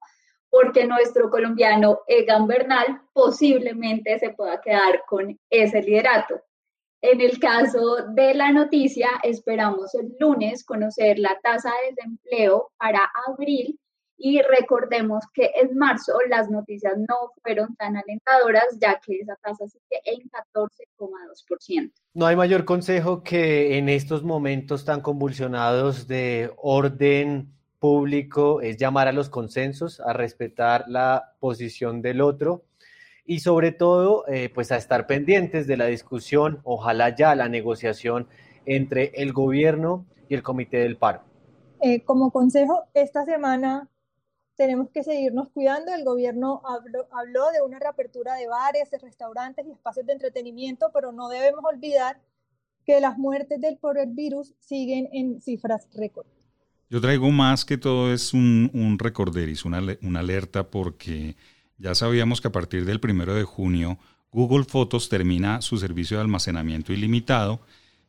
porque 0.49 0.86
nuestro 0.86 1.29
colombiano 1.29 1.99
Egan 2.07 2.47
Bernal 2.47 3.01
posiblemente 3.13 4.17
se 4.19 4.31
pueda 4.31 4.62
quedar 4.62 5.03
con 5.07 5.38
ese 5.49 5.81
liderato. 5.81 6.41
En 7.01 7.21
el 7.21 7.39
caso 7.39 7.97
de 8.13 8.33
la 8.33 8.51
noticia, 8.51 9.10
esperamos 9.21 9.93
el 9.93 10.15
lunes 10.19 10.63
conocer 10.63 11.19
la 11.19 11.38
tasa 11.43 11.69
de 11.69 11.93
desempleo 11.95 12.71
para 12.77 12.99
abril 13.27 13.79
y 14.17 14.41
recordemos 14.41 15.23
que 15.33 15.51
en 15.62 15.77
marzo 15.77 16.13
las 16.27 16.49
noticias 16.49 16.93
no 16.97 17.31
fueron 17.43 17.75
tan 17.75 17.97
alentadoras, 17.97 18.65
ya 18.81 18.99
que 18.99 19.19
esa 19.19 19.36
tasa 19.36 19.67
sigue 19.67 20.01
en 20.05 20.27
14,2%. 20.29 21.91
No 22.15 22.25
hay 22.25 22.36
mayor 22.36 22.65
consejo 22.65 23.23
que 23.23 23.77
en 23.77 23.89
estos 23.89 24.23
momentos 24.23 24.83
tan 24.83 25.01
convulsionados 25.01 26.07
de 26.07 26.51
orden 26.57 27.57
público 27.79 28.61
es 28.61 28.77
llamar 28.77 29.07
a 29.07 29.11
los 29.11 29.29
consensos, 29.29 29.99
a 29.99 30.13
respetar 30.13 30.85
la 30.87 31.35
posición 31.39 32.01
del 32.01 32.21
otro 32.21 32.63
y 33.25 33.39
sobre 33.39 33.71
todo 33.71 34.25
eh, 34.27 34.49
pues 34.53 34.71
a 34.71 34.77
estar 34.77 35.05
pendientes 35.05 35.67
de 35.67 35.77
la 35.77 35.85
discusión, 35.85 36.61
ojalá 36.63 37.15
ya 37.15 37.35
la 37.35 37.49
negociación 37.49 38.27
entre 38.65 39.11
el 39.15 39.33
gobierno 39.33 40.05
y 40.29 40.35
el 40.35 40.43
comité 40.43 40.77
del 40.77 40.97
paro. 40.97 41.21
Eh, 41.81 42.01
como 42.03 42.31
consejo, 42.31 42.85
esta 42.93 43.25
semana 43.25 43.89
tenemos 44.55 44.89
que 44.89 45.03
seguirnos 45.03 45.49
cuidando. 45.49 45.93
El 45.93 46.03
gobierno 46.03 46.61
habló, 46.65 47.07
habló 47.11 47.51
de 47.51 47.61
una 47.61 47.79
reapertura 47.79 48.35
de 48.35 48.47
bares, 48.47 48.89
de 48.89 48.97
restaurantes 48.97 49.65
y 49.67 49.71
espacios 49.71 50.05
de 50.05 50.13
entretenimiento, 50.13 50.89
pero 50.93 51.11
no 51.11 51.29
debemos 51.29 51.63
olvidar 51.63 52.19
que 52.85 52.99
las 53.01 53.17
muertes 53.17 53.59
del 53.59 53.77
por 53.77 53.97
el 53.99 54.11
virus 54.11 54.55
siguen 54.59 55.09
en 55.11 55.41
cifras 55.41 55.87
récord. 55.93 56.25
Yo 56.89 57.02
traigo 57.02 57.30
más 57.32 57.65
que 57.65 57.78
todo 57.78 58.13
es 58.13 58.34
un, 58.34 58.69
un 58.73 58.97
recorderis, 58.97 59.65
una, 59.65 59.82
una 60.02 60.19
alerta 60.19 60.69
porque 60.69 61.36
ya 61.78 61.93
sabíamos 61.95 62.39
que 62.39 62.47
a 62.47 62.52
partir 62.52 62.86
del 62.86 63.00
primero 63.00 63.34
de 63.36 63.43
junio 63.43 64.00
Google 64.32 64.63
Fotos 64.63 65.10
termina 65.10 65.62
su 65.62 65.78
servicio 65.78 66.17
de 66.17 66.21
almacenamiento 66.21 66.93
ilimitado 66.93 67.62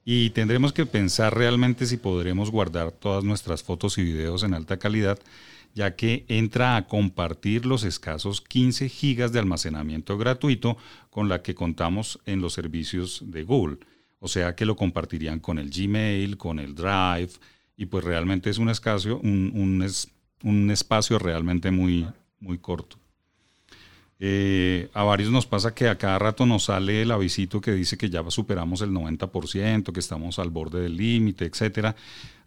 y 0.05 0.31
tendremos 0.31 0.73
que 0.73 0.87
pensar 0.87 1.37
realmente 1.37 1.87
si 1.87 1.97
podremos 1.97 2.51
guardar 2.51 2.93
todas 2.93 3.25
nuestras 3.25 3.63
fotos 3.63 3.99
y 3.99 4.05
videos 4.05 4.43
en 4.43 4.55
alta 4.55 4.79
calidad, 4.79 5.19
ya 5.75 5.97
que 5.97 6.25
entra 6.29 6.77
a 6.77 6.87
compartir 6.87 7.67
los 7.67 7.85
escasos 7.85 8.41
15 8.41 8.89
gigas 8.89 9.33
de 9.33 9.41
almacenamiento 9.41 10.17
gratuito 10.17 10.79
con 11.11 11.29
la 11.29 11.43
que 11.43 11.55
contamos 11.55 12.21
en 12.27 12.41
los 12.41 12.55
servicios 12.55 13.23
de 13.27 13.43
Google. 13.43 13.79
O 14.21 14.29
sea 14.29 14.55
que 14.55 14.65
lo 14.65 14.77
compartirían 14.77 15.41
con 15.41 15.59
el 15.59 15.69
Gmail, 15.69 16.39
con 16.39 16.59
el 16.59 16.75
Drive, 16.75 17.33
y 17.79 17.87
pues 17.87 18.05
realmente 18.05 18.51
es 18.51 18.59
un, 18.59 18.69
escaso, 18.69 19.19
un, 19.23 19.83
un 20.43 20.71
espacio 20.71 21.19
realmente 21.19 21.71
muy, 21.71 22.07
muy 22.41 22.59
corto. 22.59 22.99
Eh, 24.21 24.91
a 24.95 25.05
varios 25.05 25.31
nos 25.31 25.47
pasa 25.47 25.75
que 25.75 25.89
a 25.89 25.97
cada 25.97 26.19
rato 26.19 26.45
nos 26.45 26.65
sale 26.65 27.03
el 27.03 27.13
avisito 27.13 27.61
que 27.61 27.71
dice 27.71 27.97
que 27.97 28.11
ya 28.11 28.29
superamos 28.31 28.81
el 28.83 28.91
90%, 28.91 29.93
que 29.93 30.01
estamos 30.01 30.41
al 30.41 30.51
borde 30.51 30.81
del 30.81 30.97
límite, 30.97 31.45
etc. 31.45 31.95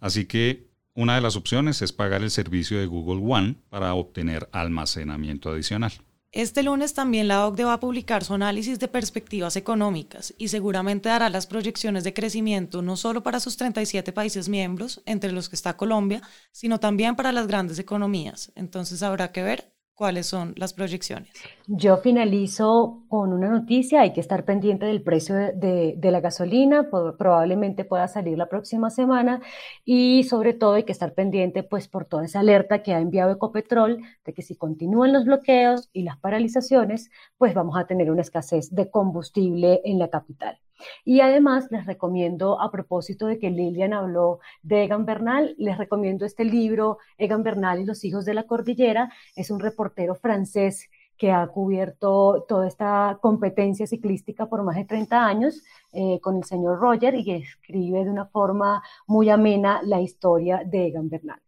Así 0.01 0.25
que 0.25 0.67
una 0.93 1.15
de 1.15 1.21
las 1.21 1.37
opciones 1.37 1.81
es 1.81 1.93
pagar 1.93 2.21
el 2.23 2.29
servicio 2.29 2.77
de 2.77 2.85
Google 2.85 3.21
One 3.23 3.55
para 3.69 3.93
obtener 3.93 4.49
almacenamiento 4.51 5.49
adicional. 5.49 5.93
Este 6.33 6.63
lunes 6.63 6.93
también 6.93 7.27
la 7.27 7.45
OCDE 7.45 7.65
va 7.65 7.73
a 7.73 7.79
publicar 7.81 8.23
su 8.23 8.33
análisis 8.33 8.79
de 8.79 8.87
perspectivas 8.87 9.57
económicas 9.57 10.33
y 10.37 10.47
seguramente 10.47 11.09
dará 11.09 11.29
las 11.29 11.45
proyecciones 11.45 12.05
de 12.05 12.13
crecimiento 12.13 12.81
no 12.81 12.95
solo 12.95 13.21
para 13.21 13.41
sus 13.41 13.57
37 13.57 14.13
países 14.13 14.47
miembros, 14.47 15.01
entre 15.05 15.33
los 15.33 15.49
que 15.49 15.57
está 15.57 15.75
Colombia, 15.75 16.21
sino 16.53 16.79
también 16.79 17.17
para 17.17 17.33
las 17.33 17.47
grandes 17.47 17.79
economías. 17.79 18.53
Entonces 18.55 19.03
habrá 19.03 19.33
que 19.33 19.43
ver 19.43 19.73
cuáles 19.95 20.25
son 20.25 20.53
las 20.57 20.73
proyecciones. 20.73 21.31
Yo 21.67 21.97
finalizo 21.97 23.03
con 23.07 23.33
una 23.33 23.49
noticia, 23.49 24.01
hay 24.01 24.13
que 24.13 24.19
estar 24.19 24.45
pendiente 24.45 24.85
del 24.85 25.03
precio 25.03 25.35
de, 25.35 25.97
la 26.01 26.19
gasolina, 26.19 26.89
probablemente 26.89 27.85
pueda 27.85 28.07
salir 28.07 28.37
la 28.37 28.49
próxima 28.49 28.89
semana 28.89 29.41
y 29.85 30.23
sobre 30.23 30.53
todo 30.53 30.73
hay 30.73 30.83
que 30.83 30.91
estar 30.91 31.13
pendiente 31.13 31.63
pues 31.63 31.87
por 31.87 32.05
toda 32.05 32.25
esa 32.25 32.39
alerta 32.39 32.83
que 32.83 32.93
ha 32.93 32.99
enviado 32.99 33.31
Ecopetrol 33.31 34.01
de 34.25 34.33
que 34.33 34.41
si 34.41 34.55
continúan 34.55 35.13
los 35.13 35.25
bloqueos 35.25 35.89
y 35.93 36.03
las 36.03 36.17
paralizaciones, 36.17 37.09
pues 37.37 37.53
vamos 37.53 37.77
a 37.77 37.85
tener 37.85 38.11
una 38.11 38.21
escasez 38.21 38.73
de 38.73 38.89
combustible 38.89 39.81
en 39.85 39.99
la 39.99 40.09
capital. 40.09 40.59
Y 41.05 41.21
además 41.21 41.67
les 41.71 41.85
recomiendo, 41.85 42.59
a 42.61 42.71
propósito 42.71 43.27
de 43.27 43.39
que 43.39 43.49
Lilian 43.49 43.93
habló 43.93 44.39
de 44.61 44.83
Egan 44.83 45.05
Bernal, 45.05 45.55
les 45.57 45.77
recomiendo 45.77 46.25
este 46.25 46.45
libro, 46.45 46.97
Egan 47.17 47.43
Bernal 47.43 47.79
y 47.79 47.85
los 47.85 48.03
hijos 48.03 48.25
de 48.25 48.33
la 48.33 48.43
cordillera. 48.43 49.11
Es 49.35 49.51
un 49.51 49.59
reportero 49.59 50.15
francés 50.15 50.89
que 51.21 51.31
ha 51.31 51.45
cubierto 51.45 52.45
toda 52.47 52.67
esta 52.67 53.19
competencia 53.21 53.85
ciclística 53.85 54.47
por 54.47 54.63
más 54.63 54.75
de 54.75 54.85
30 54.85 55.23
años 55.23 55.61
eh, 55.93 56.19
con 56.19 56.37
el 56.37 56.43
señor 56.45 56.79
Roger 56.79 57.13
y 57.13 57.29
escribe 57.29 58.03
de 58.03 58.09
una 58.09 58.25
forma 58.25 58.81
muy 59.05 59.29
amena 59.29 59.81
la 59.83 60.01
historia 60.01 60.63
de 60.65 60.87
Egan 60.87 61.09
Bernal. 61.09 61.39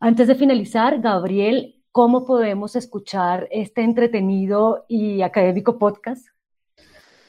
Antes 0.00 0.26
de 0.26 0.34
finalizar, 0.34 1.00
Gabriel, 1.00 1.84
¿cómo 1.92 2.24
podemos 2.24 2.74
escuchar 2.74 3.46
este 3.52 3.82
entretenido 3.82 4.84
y 4.88 5.22
académico 5.22 5.78
podcast? 5.78 6.26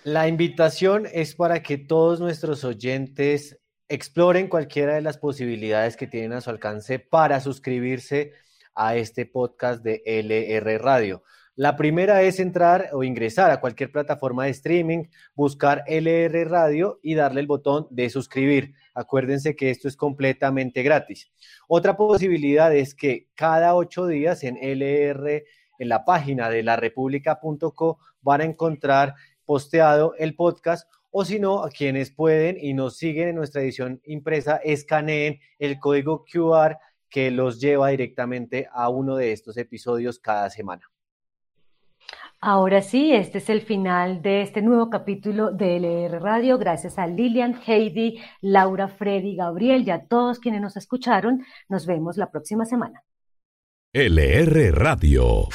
La 0.06 0.30
invitación 0.30 1.08
es 1.12 1.36
para 1.36 1.62
que 1.62 1.78
todos 1.78 2.22
nuestros 2.22 2.64
oyentes 2.64 3.60
exploren 3.90 4.48
cualquiera 4.48 4.96
de 4.96 5.02
las 5.02 5.18
posibilidades 5.18 5.98
que 5.98 6.08
tienen 6.08 6.32
a 6.32 6.40
su 6.40 6.50
alcance 6.50 7.00
para 7.00 7.42
suscribirse 7.42 8.32
a 8.74 8.96
este 8.96 9.26
podcast 9.26 9.84
de 9.84 10.02
LR 10.06 10.78
Radio. 10.78 11.24
La 11.56 11.76
primera 11.76 12.22
es 12.22 12.40
entrar 12.40 12.92
o 12.94 13.04
ingresar 13.04 13.52
a 13.52 13.60
cualquier 13.60 13.92
plataforma 13.92 14.46
de 14.46 14.52
streaming, 14.52 15.04
buscar 15.36 15.84
LR 15.86 16.46
Radio 16.46 17.02
y 17.04 17.16
darle 17.16 17.42
el 17.42 17.48
botón 17.48 17.88
de 17.90 18.10
suscribir. 18.10 18.76
Acuérdense 18.94 19.58
que 19.58 19.70
esto 19.70 19.90
es 19.90 19.98
completamente 19.98 20.82
gratis. 20.82 21.30
Otra 21.68 21.98
posibilidad 21.98 22.74
es 22.74 22.96
que 22.96 23.28
cada 23.36 23.76
ocho 23.76 24.08
días 24.08 24.46
en 24.46 24.56
LR 24.56 25.44
en 25.80 25.90
la 25.90 26.06
página 26.06 26.50
de 26.50 26.64
la 26.64 26.80
van 28.22 28.42
a 28.42 28.46
encontrar 28.46 29.16
posteado 29.50 30.14
el 30.20 30.36
podcast 30.36 30.88
o 31.10 31.26
si 31.26 31.40
no, 31.40 31.64
a 31.64 31.72
quienes 31.72 32.12
pueden 32.12 32.56
y 32.62 32.76
nos 32.76 32.98
siguen 32.98 33.30
en 33.30 33.36
nuestra 33.36 33.64
edición 33.64 34.00
impresa, 34.06 34.58
escaneen 34.58 35.40
el 35.58 35.80
código 35.80 36.24
QR 36.32 36.78
que 37.10 37.32
los 37.32 37.60
lleva 37.60 37.88
directamente 37.88 38.70
a 38.72 38.90
uno 38.90 39.16
de 39.16 39.32
estos 39.32 39.58
episodios 39.58 40.20
cada 40.20 40.52
semana. 40.52 40.84
Ahora 42.40 42.84
sí, 42.84 43.12
este 43.12 43.40
es 43.40 43.50
el 43.50 43.62
final 43.62 44.22
de 44.22 44.44
este 44.44 44.62
nuevo 44.62 44.92
capítulo 44.92 45.50
de 45.52 45.78
LR 45.78 46.20
Radio. 46.20 46.60
Gracias 46.60 47.00
a 47.00 47.08
Lilian, 47.08 47.60
Heidi, 47.66 48.22
Laura, 48.42 48.88
Freddy, 48.88 49.36
Gabriel 49.36 49.82
y 49.82 49.90
a 49.90 50.06
todos 50.06 50.38
quienes 50.38 50.62
nos 50.62 50.78
escucharon. 50.78 51.44
Nos 51.68 51.88
vemos 51.88 52.18
la 52.18 52.30
próxima 52.30 52.66
semana. 52.66 53.04
LR 53.94 54.72
Radio. 54.74 55.50